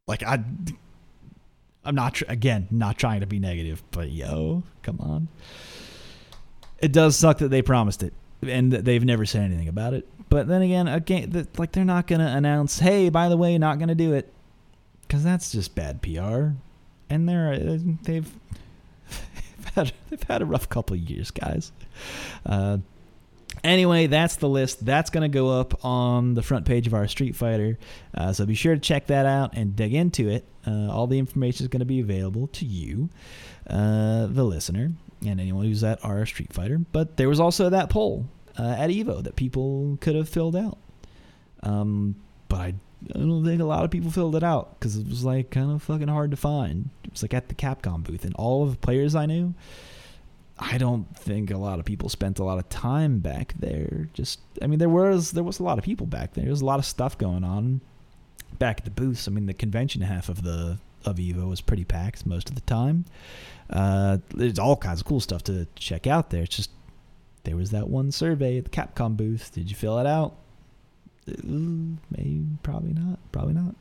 Like 0.06 0.22
I, 0.22 0.42
I'm 1.84 1.94
not 1.94 2.14
tr- 2.14 2.24
again 2.28 2.68
not 2.70 2.98
trying 2.98 3.20
to 3.20 3.26
be 3.26 3.38
negative, 3.38 3.82
but 3.90 4.10
yo, 4.10 4.62
come 4.82 5.00
on. 5.00 5.28
It 6.78 6.92
does 6.92 7.16
suck 7.16 7.38
that 7.38 7.48
they 7.48 7.62
promised 7.62 8.02
it 8.02 8.12
and 8.42 8.72
they've 8.72 9.04
never 9.04 9.26
said 9.26 9.42
anything 9.42 9.68
about 9.68 9.94
it. 9.94 10.08
But 10.28 10.46
then 10.46 10.62
again, 10.62 10.88
again, 10.88 11.48
like 11.58 11.72
they're 11.72 11.84
not 11.84 12.06
gonna 12.06 12.32
announce, 12.36 12.78
hey, 12.78 13.08
by 13.08 13.28
the 13.28 13.36
way, 13.36 13.58
not 13.58 13.78
gonna 13.78 13.94
do 13.94 14.12
it 14.14 14.32
because 15.02 15.24
that's 15.24 15.50
just 15.52 15.74
bad 15.74 16.02
PR. 16.02 16.50
And 17.08 17.28
they're 17.28 17.52
uh, 17.52 17.78
they've 18.02 18.32
had 19.74 19.92
they've 20.08 20.22
had 20.24 20.42
a 20.42 20.46
rough 20.46 20.68
couple 20.68 20.94
of 20.94 21.00
years, 21.00 21.30
guys. 21.30 21.72
Uh, 22.44 22.78
anyway, 23.64 24.06
that's 24.06 24.36
the 24.36 24.48
list. 24.48 24.84
That's 24.84 25.10
going 25.10 25.30
to 25.30 25.34
go 25.34 25.50
up 25.50 25.84
on 25.84 26.34
the 26.34 26.42
front 26.42 26.66
page 26.66 26.86
of 26.86 26.94
r/StreetFighter. 26.94 27.76
Uh, 28.14 28.32
so 28.32 28.46
be 28.46 28.54
sure 28.54 28.74
to 28.74 28.80
check 28.80 29.06
that 29.08 29.26
out 29.26 29.54
and 29.54 29.76
dig 29.76 29.94
into 29.94 30.28
it. 30.28 30.44
Uh, 30.66 30.90
all 30.90 31.06
the 31.06 31.18
information 31.18 31.64
is 31.64 31.68
going 31.68 31.80
to 31.80 31.86
be 31.86 32.00
available 32.00 32.46
to 32.48 32.64
you, 32.64 33.08
uh, 33.68 34.26
the 34.26 34.44
listener, 34.44 34.92
and 35.26 35.40
anyone 35.40 35.64
who's 35.64 35.84
at 35.84 35.98
r/StreetFighter. 36.04 36.84
But 36.92 37.16
there 37.16 37.28
was 37.28 37.40
also 37.40 37.70
that 37.70 37.90
poll 37.90 38.26
uh, 38.58 38.74
at 38.78 38.90
Evo 38.90 39.22
that 39.22 39.36
people 39.36 39.98
could 40.00 40.14
have 40.14 40.28
filled 40.28 40.56
out. 40.56 40.78
Um, 41.62 42.16
but 42.48 42.60
I 42.60 42.74
I 43.14 43.18
don't 43.18 43.44
think 43.44 43.60
a 43.60 43.64
lot 43.64 43.84
of 43.84 43.90
people 43.90 44.10
filled 44.10 44.36
it 44.36 44.42
out 44.42 44.78
because 44.78 44.96
it 44.96 45.08
was 45.08 45.24
like 45.24 45.50
kind 45.50 45.70
of 45.70 45.82
fucking 45.82 46.08
hard 46.08 46.30
to 46.32 46.36
find. 46.36 46.90
It 47.04 47.12
was 47.12 47.22
like 47.22 47.34
at 47.34 47.48
the 47.48 47.54
Capcom 47.54 48.04
booth, 48.04 48.24
and 48.24 48.34
all 48.34 48.62
of 48.62 48.72
the 48.72 48.78
players 48.78 49.14
I 49.14 49.26
knew, 49.26 49.54
I 50.58 50.76
don't 50.76 51.16
think 51.16 51.50
a 51.50 51.56
lot 51.56 51.78
of 51.78 51.86
people 51.86 52.08
spent 52.08 52.38
a 52.38 52.44
lot 52.44 52.58
of 52.58 52.68
time 52.68 53.20
back 53.20 53.54
there. 53.58 54.08
Just, 54.12 54.40
I 54.60 54.66
mean, 54.66 54.78
there 54.78 54.90
was 54.90 55.32
there 55.32 55.44
was 55.44 55.58
a 55.58 55.62
lot 55.62 55.78
of 55.78 55.84
people 55.84 56.06
back 56.06 56.34
there. 56.34 56.44
There 56.44 56.52
was 56.52 56.60
a 56.60 56.66
lot 56.66 56.78
of 56.78 56.84
stuff 56.84 57.16
going 57.16 57.44
on 57.44 57.80
back 58.58 58.78
at 58.78 58.84
the 58.84 58.90
booths. 58.90 59.26
I 59.26 59.30
mean, 59.30 59.46
the 59.46 59.54
convention 59.54 60.02
half 60.02 60.28
of 60.28 60.42
the 60.42 60.78
of 61.06 61.16
Evo 61.16 61.48
was 61.48 61.62
pretty 61.62 61.84
packed 61.84 62.26
most 62.26 62.50
of 62.50 62.54
the 62.54 62.60
time. 62.62 63.06
Uh, 63.70 64.18
there's 64.34 64.58
all 64.58 64.76
kinds 64.76 65.00
of 65.00 65.06
cool 65.06 65.20
stuff 65.20 65.42
to 65.44 65.66
check 65.74 66.06
out 66.06 66.30
there. 66.30 66.42
It's 66.42 66.56
just 66.56 66.70
there 67.44 67.56
was 67.56 67.70
that 67.70 67.88
one 67.88 68.12
survey 68.12 68.58
at 68.58 68.64
the 68.64 68.70
Capcom 68.70 69.16
booth. 69.16 69.52
Did 69.54 69.70
you 69.70 69.76
fill 69.76 69.98
it 69.98 70.06
out? 70.06 70.36
Maybe 71.44 72.46
probably 72.62 72.92
not 72.92 73.18
probably 73.32 73.54
not 73.54 73.74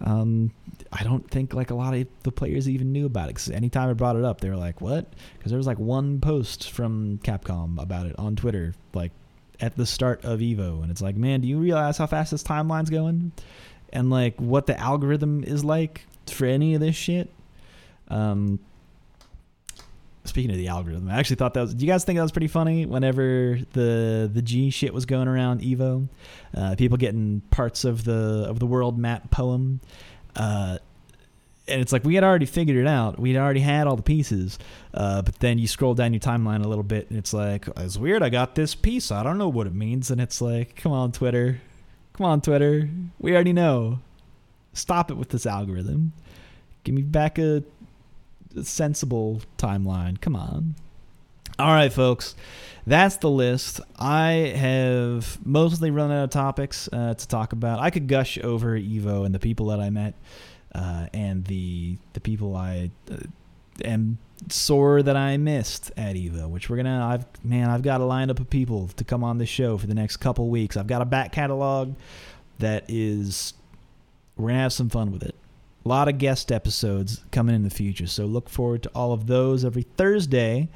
um, 0.00 0.52
I 0.92 1.04
don't 1.04 1.28
think 1.30 1.54
like 1.54 1.70
a 1.70 1.74
lot 1.74 1.94
of 1.94 2.06
the 2.22 2.32
players 2.32 2.68
even 2.68 2.92
knew 2.92 3.06
about 3.06 3.28
it 3.28 3.34
because 3.34 3.50
anytime 3.50 3.88
I 3.88 3.94
brought 3.94 4.16
it 4.16 4.24
up, 4.24 4.40
they 4.40 4.50
were 4.50 4.56
like, 4.56 4.80
"What?" 4.80 5.06
Because 5.38 5.50
there 5.50 5.58
was 5.58 5.66
like 5.66 5.78
one 5.78 6.20
post 6.20 6.70
from 6.70 7.18
Capcom 7.18 7.80
about 7.80 8.06
it 8.06 8.18
on 8.18 8.36
Twitter, 8.36 8.74
like 8.92 9.12
at 9.58 9.76
the 9.76 9.86
start 9.86 10.24
of 10.24 10.40
Evo, 10.40 10.82
and 10.82 10.90
it's 10.90 11.00
like, 11.00 11.16
"Man, 11.16 11.40
do 11.40 11.48
you 11.48 11.58
realize 11.58 11.96
how 11.96 12.06
fast 12.06 12.30
this 12.30 12.42
timeline's 12.42 12.90
going?" 12.90 13.32
And 13.92 14.10
like 14.10 14.38
what 14.38 14.66
the 14.66 14.78
algorithm 14.78 15.42
is 15.44 15.64
like 15.64 16.06
for 16.26 16.44
any 16.44 16.74
of 16.74 16.80
this 16.80 16.96
shit. 16.96 17.30
Um, 18.08 18.60
speaking 20.26 20.50
of 20.50 20.56
the 20.56 20.68
algorithm, 20.68 21.08
I 21.08 21.18
actually 21.18 21.36
thought 21.36 21.54
that 21.54 21.60
was. 21.60 21.74
Do 21.74 21.84
you 21.84 21.90
guys 21.90 22.04
think 22.04 22.16
that 22.16 22.22
was 22.22 22.32
pretty 22.32 22.48
funny? 22.48 22.86
Whenever 22.86 23.58
the 23.72 24.30
the 24.32 24.42
G 24.42 24.70
shit 24.70 24.92
was 24.92 25.06
going 25.06 25.28
around 25.28 25.60
Evo, 25.60 26.08
uh, 26.54 26.74
people 26.76 26.96
getting 26.96 27.42
parts 27.50 27.84
of 27.84 28.04
the 28.04 28.46
of 28.48 28.58
the 28.58 28.66
world 28.66 28.98
map 28.98 29.30
poem, 29.30 29.80
uh, 30.34 30.78
and 31.68 31.80
it's 31.80 31.92
like 31.92 32.04
we 32.04 32.14
had 32.14 32.24
already 32.24 32.46
figured 32.46 32.76
it 32.76 32.86
out. 32.86 33.18
We'd 33.18 33.36
already 33.36 33.60
had 33.60 33.86
all 33.86 33.96
the 33.96 34.02
pieces, 34.02 34.58
uh, 34.94 35.22
but 35.22 35.38
then 35.40 35.58
you 35.58 35.66
scroll 35.66 35.94
down 35.94 36.12
your 36.12 36.20
timeline 36.20 36.64
a 36.64 36.68
little 36.68 36.84
bit, 36.84 37.10
and 37.10 37.18
it's 37.18 37.32
like 37.32 37.68
it's 37.76 37.96
weird. 37.96 38.22
I 38.22 38.28
got 38.28 38.54
this 38.54 38.74
piece. 38.74 39.10
I 39.10 39.22
don't 39.22 39.38
know 39.38 39.48
what 39.48 39.66
it 39.66 39.74
means, 39.74 40.10
and 40.10 40.20
it's 40.20 40.40
like, 40.40 40.76
come 40.76 40.92
on, 40.92 41.12
Twitter, 41.12 41.60
come 42.12 42.26
on, 42.26 42.40
Twitter. 42.40 42.88
We 43.18 43.34
already 43.34 43.52
know. 43.52 44.00
Stop 44.72 45.10
it 45.10 45.14
with 45.14 45.30
this 45.30 45.46
algorithm. 45.46 46.12
Give 46.84 46.94
me 46.94 47.00
back 47.02 47.38
a 47.38 47.64
sensible 48.62 49.42
timeline. 49.58 50.20
Come 50.20 50.36
on. 50.36 50.74
All 51.58 51.72
right, 51.72 51.92
folks. 51.92 52.34
That's 52.86 53.16
the 53.16 53.30
list. 53.30 53.80
I 53.98 54.52
have 54.54 55.44
mostly 55.44 55.90
run 55.90 56.12
out 56.12 56.24
of 56.24 56.30
topics 56.30 56.88
uh, 56.92 57.14
to 57.14 57.28
talk 57.28 57.52
about. 57.52 57.80
I 57.80 57.90
could 57.90 58.06
gush 58.06 58.38
over 58.38 58.78
Evo 58.78 59.24
and 59.24 59.34
the 59.34 59.38
people 59.38 59.66
that 59.66 59.80
I 59.80 59.90
met, 59.90 60.14
uh, 60.74 61.06
and 61.12 61.44
the 61.46 61.96
the 62.12 62.20
people 62.20 62.54
I 62.54 62.90
uh, 63.10 63.16
am 63.84 64.18
sore 64.50 65.02
that 65.02 65.16
I 65.16 65.36
missed 65.38 65.90
at 65.96 66.14
Evo. 66.14 66.48
Which 66.48 66.68
we're 66.68 66.76
gonna. 66.76 67.04
I've 67.04 67.44
man, 67.44 67.70
I've 67.70 67.82
got 67.82 68.00
a 68.00 68.04
lineup 68.04 68.38
of 68.38 68.50
people 68.50 68.88
to 68.88 69.04
come 69.04 69.24
on 69.24 69.38
the 69.38 69.46
show 69.46 69.78
for 69.78 69.86
the 69.86 69.94
next 69.94 70.18
couple 70.18 70.48
weeks. 70.48 70.76
I've 70.76 70.86
got 70.86 71.02
a 71.02 71.06
back 71.06 71.32
catalog 71.32 71.94
that 72.58 72.84
is. 72.88 73.54
We're 74.36 74.48
gonna 74.48 74.60
have 74.60 74.74
some 74.74 74.90
fun 74.90 75.10
with 75.10 75.22
it. 75.22 75.34
A 75.86 75.88
lot 75.88 76.08
of 76.08 76.18
guest 76.18 76.50
episodes 76.50 77.22
coming 77.30 77.54
in 77.54 77.62
the 77.62 77.70
future, 77.70 78.08
so 78.08 78.26
look 78.26 78.48
forward 78.48 78.82
to 78.82 78.88
all 78.92 79.12
of 79.12 79.28
those 79.28 79.64
every 79.64 79.82
Thursday. 79.82 80.68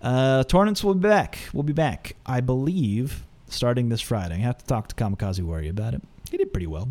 Uh, 0.00 0.44
will 0.50 0.94
be 0.94 1.00
back. 1.06 1.38
We'll 1.52 1.62
be 1.62 1.74
back, 1.74 2.16
I 2.24 2.40
believe, 2.40 3.26
starting 3.50 3.90
this 3.90 4.00
Friday. 4.00 4.36
I 4.36 4.38
have 4.38 4.56
to 4.56 4.64
talk 4.64 4.88
to 4.88 4.94
Kamikaze 4.94 5.42
Warrior 5.42 5.68
about 5.68 5.92
it. 5.92 6.02
He 6.30 6.38
did 6.38 6.54
pretty 6.54 6.68
well. 6.68 6.88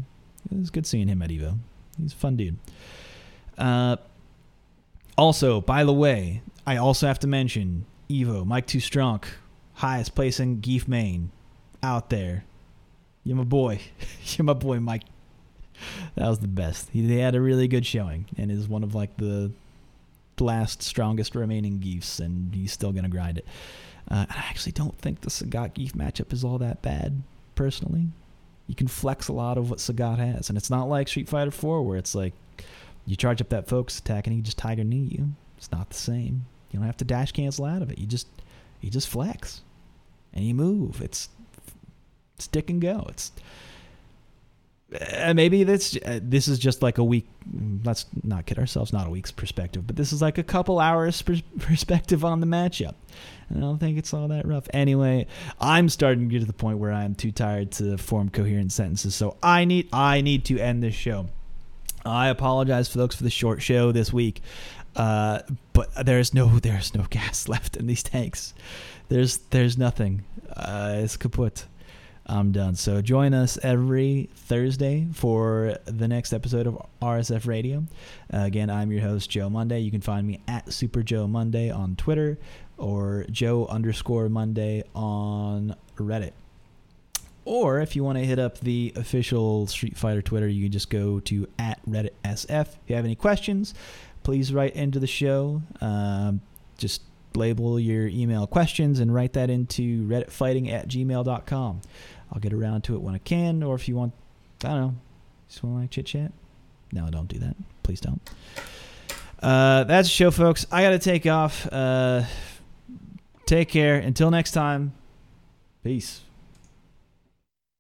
It 0.52 0.60
was 0.60 0.70
good 0.70 0.86
seeing 0.86 1.08
him 1.08 1.24
at 1.24 1.32
Evo. 1.32 1.58
He's 2.00 2.14
a 2.14 2.16
fun 2.16 2.36
dude. 2.36 2.60
Uh, 3.58 3.96
also, 5.18 5.60
by 5.60 5.84
the 5.84 5.94
way, 5.94 6.44
I 6.68 6.78
also 6.78 7.08
have 7.08 7.18
to 7.22 7.28
mention 7.28 7.88
Evo, 8.12 8.46
Mike 8.46 8.68
Too 8.68 8.80
Strong, 8.80 9.24
highest 9.74 10.14
placing 10.14 10.62
Gief 10.62 10.88
Main 10.88 11.32
out 11.82 12.12
there. 12.12 12.46
You're 13.24 13.38
my 13.38 13.44
boy. 13.44 13.80
You're 14.24 14.46
my 14.46 14.54
boy, 14.54 14.80
Mike 14.80 15.06
that 16.16 16.28
was 16.28 16.40
the 16.40 16.48
best. 16.48 16.90
He, 16.92 17.02
he, 17.02 17.20
had 17.20 17.36
a 17.36 17.42
really 17.42 17.68
good 17.68 17.86
showing 17.86 18.26
and 18.38 18.52
is 18.52 18.68
one 18.68 18.84
of 18.84 18.96
like 18.96 19.18
the 19.18 19.52
last 20.40 20.84
strongest 20.84 21.36
remaining 21.36 21.80
Giefs, 21.80 22.20
and 22.20 22.54
he's 22.54 22.72
still 22.72 22.92
gonna 22.92 23.10
grind 23.10 23.38
it. 23.38 23.46
Uh, 24.10 24.26
I 24.30 24.46
actually 24.50 24.74
don't 24.74 24.98
think 24.98 25.22
the 25.22 25.30
Sagat 25.30 25.74
Gief 25.74 25.94
matchup 25.94 26.32
is 26.32 26.44
all 26.44 26.58
that 26.60 26.82
bad, 26.82 27.24
personally. 27.56 28.08
You 28.68 28.76
can 28.76 28.88
flex 28.88 29.28
a 29.28 29.34
lot 29.34 29.58
of 29.58 29.70
what 29.70 29.80
Sagat 29.80 30.18
has, 30.18 30.50
and 30.50 30.58
it's 30.58 30.70
not 30.70 30.90
like 30.90 31.08
Street 31.08 31.30
Fighter 31.30 31.52
4 31.52 31.84
where 31.84 31.98
it's 31.98 32.16
like 32.16 32.34
you 33.06 33.16
charge 33.16 33.42
up 33.42 33.50
that 33.50 33.68
focus 33.68 34.00
attack 34.00 34.28
and 34.28 34.36
he 34.36 34.42
just 34.42 34.58
tiger 34.58 34.84
knee 34.84 35.10
you. 35.12 35.30
It's 35.58 35.72
not 35.72 35.90
the 35.90 35.96
same. 35.96 36.46
You 36.72 36.80
don't 36.80 36.88
have 36.88 36.98
to 36.98 37.06
dash 37.06 37.32
cancel 37.32 37.66
out 37.66 37.82
of 37.82 37.92
it. 37.92 37.98
You 37.98 38.08
just 38.08 38.28
you 38.82 38.90
just 38.90 39.08
flex 39.08 39.62
and 40.34 40.44
you 40.44 40.54
move. 40.54 41.02
It's 41.02 41.30
stick 42.38 42.70
and 42.70 42.82
go. 42.82 43.06
It's 43.10 43.32
uh, 44.94 45.34
maybe 45.34 45.64
this 45.64 45.98
uh, 46.06 46.20
this 46.22 46.48
is 46.48 46.60
just 46.60 46.82
like 46.82 46.98
a 46.98 47.04
week. 47.04 47.28
Let's 47.84 48.06
not 48.24 48.46
kid 48.46 48.60
ourselves. 48.60 48.94
Not 48.94 49.08
a 49.08 49.10
week's 49.10 49.32
perspective, 49.32 49.88
but 49.88 49.96
this 49.96 50.14
is 50.14 50.22
like 50.22 50.38
a 50.38 50.44
couple 50.44 50.80
hours 50.80 51.22
pers- 51.22 51.42
perspective 51.60 52.24
on 52.24 52.40
the 52.40 52.48
matchup. 52.48 52.94
And 53.50 53.60
I 53.60 53.62
don't 53.62 53.80
think 53.80 53.98
it's 53.98 54.14
all 54.14 54.28
that 54.28 54.48
rough. 54.48 54.68
Anyway, 54.74 55.28
I'm 55.60 55.90
starting 55.90 56.30
to 56.30 56.34
get 56.34 56.40
to 56.40 56.46
the 56.46 56.54
point 56.54 56.78
where 56.78 56.92
I'm 56.92 57.16
too 57.16 57.32
tired 57.32 57.72
to 57.74 57.98
form 57.98 58.30
coherent 58.30 58.72
sentences. 58.72 59.16
So 59.16 59.38
I 59.42 59.66
need 59.66 59.90
I 59.92 60.22
need 60.22 60.46
to 60.46 60.60
end 60.60 60.84
this 60.84 60.96
show. 60.96 61.28
I 62.06 62.28
apologize, 62.28 62.88
folks, 62.88 63.16
for 63.16 63.24
the 63.24 63.32
short 63.32 63.64
show 63.64 63.92
this 63.92 64.14
week. 64.14 64.42
Uh, 64.96 65.42
but 65.74 65.90
there's 66.06 66.34
no 66.34 66.48
there's 66.60 66.94
no 66.94 67.06
gas 67.10 67.48
left 67.48 67.76
in 67.76 67.88
these 67.88 68.04
tanks. 68.04 68.54
there's 69.10 69.38
there's 69.50 69.78
nothing. 69.80 70.24
Uh, 70.56 70.98
it's 71.00 71.18
kaput. 71.18 71.66
I'm 72.28 72.52
done. 72.52 72.76
So 72.76 73.02
join 73.02 73.34
us 73.34 73.60
every 73.62 74.30
Thursday 74.34 75.08
for 75.14 75.78
the 75.86 76.08
next 76.08 76.34
episode 76.34 76.66
of 76.66 76.82
RSF 77.02 77.46
Radio. 77.46 77.86
Uh, 78.34 78.40
again, 78.40 78.70
I'm 78.70 78.92
your 78.92 79.02
host 79.02 79.30
Joe 79.30 79.50
Monday. 79.50 79.80
You 79.80 79.92
can 79.92 80.02
find 80.02 80.26
me 80.26 80.40
at 80.48 80.74
Super 80.74 81.04
Joe 81.04 81.28
Monday 81.28 81.70
on 81.70 81.96
Twitter 81.96 82.40
or 82.78 83.26
Joe 83.30 83.68
underscore 83.68 84.28
Monday 84.30 84.84
on 84.96 85.76
Reddit. 85.98 86.32
Or 87.46 87.80
if 87.80 87.96
you 87.96 88.04
want 88.04 88.18
to 88.18 88.26
hit 88.26 88.40
up 88.40 88.60
the 88.60 88.92
official 88.96 89.68
Street 89.68 89.96
Fighter 89.96 90.24
Twitter, 90.24 90.48
you 90.48 90.64
can 90.64 90.72
just 90.72 90.90
go 90.90 91.20
to 91.22 91.48
at 91.60 91.80
Reddit 91.88 92.14
SF. 92.24 92.62
If 92.62 92.78
you 92.88 92.96
have 92.96 93.06
any 93.06 93.16
questions, 93.16 93.76
please 94.24 94.52
write 94.52 94.76
into 94.76 95.00
the 95.00 95.06
show. 95.06 95.62
Um, 95.80 96.42
just 96.80 97.04
label 97.36 97.80
your 97.80 98.08
email 98.08 98.48
questions 98.48 99.00
and 99.00 99.14
write 99.14 99.34
that 99.34 99.50
into 99.50 100.08
redditfighting 100.08 100.72
at 100.72 100.88
gmail.com. 100.88 101.82
I'll 102.36 102.42
get 102.42 102.52
around 102.52 102.84
to 102.84 102.96
it 102.96 103.02
when 103.02 103.16
I 103.16 103.20
can, 103.20 103.64
or 103.64 103.76
if 103.76 103.88
you 103.88 103.96
want, 103.96 104.12
I 104.66 104.68
don't 104.68 104.80
know, 104.82 104.96
just 105.48 105.64
want 105.64 105.78
to 105.78 105.82
like 105.82 105.90
chit 105.90 106.06
chat. 106.06 106.34
No, 106.92 107.10
don't 107.10 107.30
do 107.30 107.40
that. 107.40 107.56
Please 107.82 108.02
don't. 108.02 108.20
Uh, 109.42 109.86
that's 109.86 110.10
the 110.10 110.12
show, 110.12 110.32
folks. 110.32 110.66
I 110.70 110.84
got 110.84 110.90
to 110.90 111.00
take 111.00 111.26
off. 111.26 111.66
Uh, 111.72 112.24
take 113.46 113.70
care. 113.70 113.96
Until 113.96 114.32
next 114.32 114.52
time, 114.52 114.94
peace. 115.82 116.25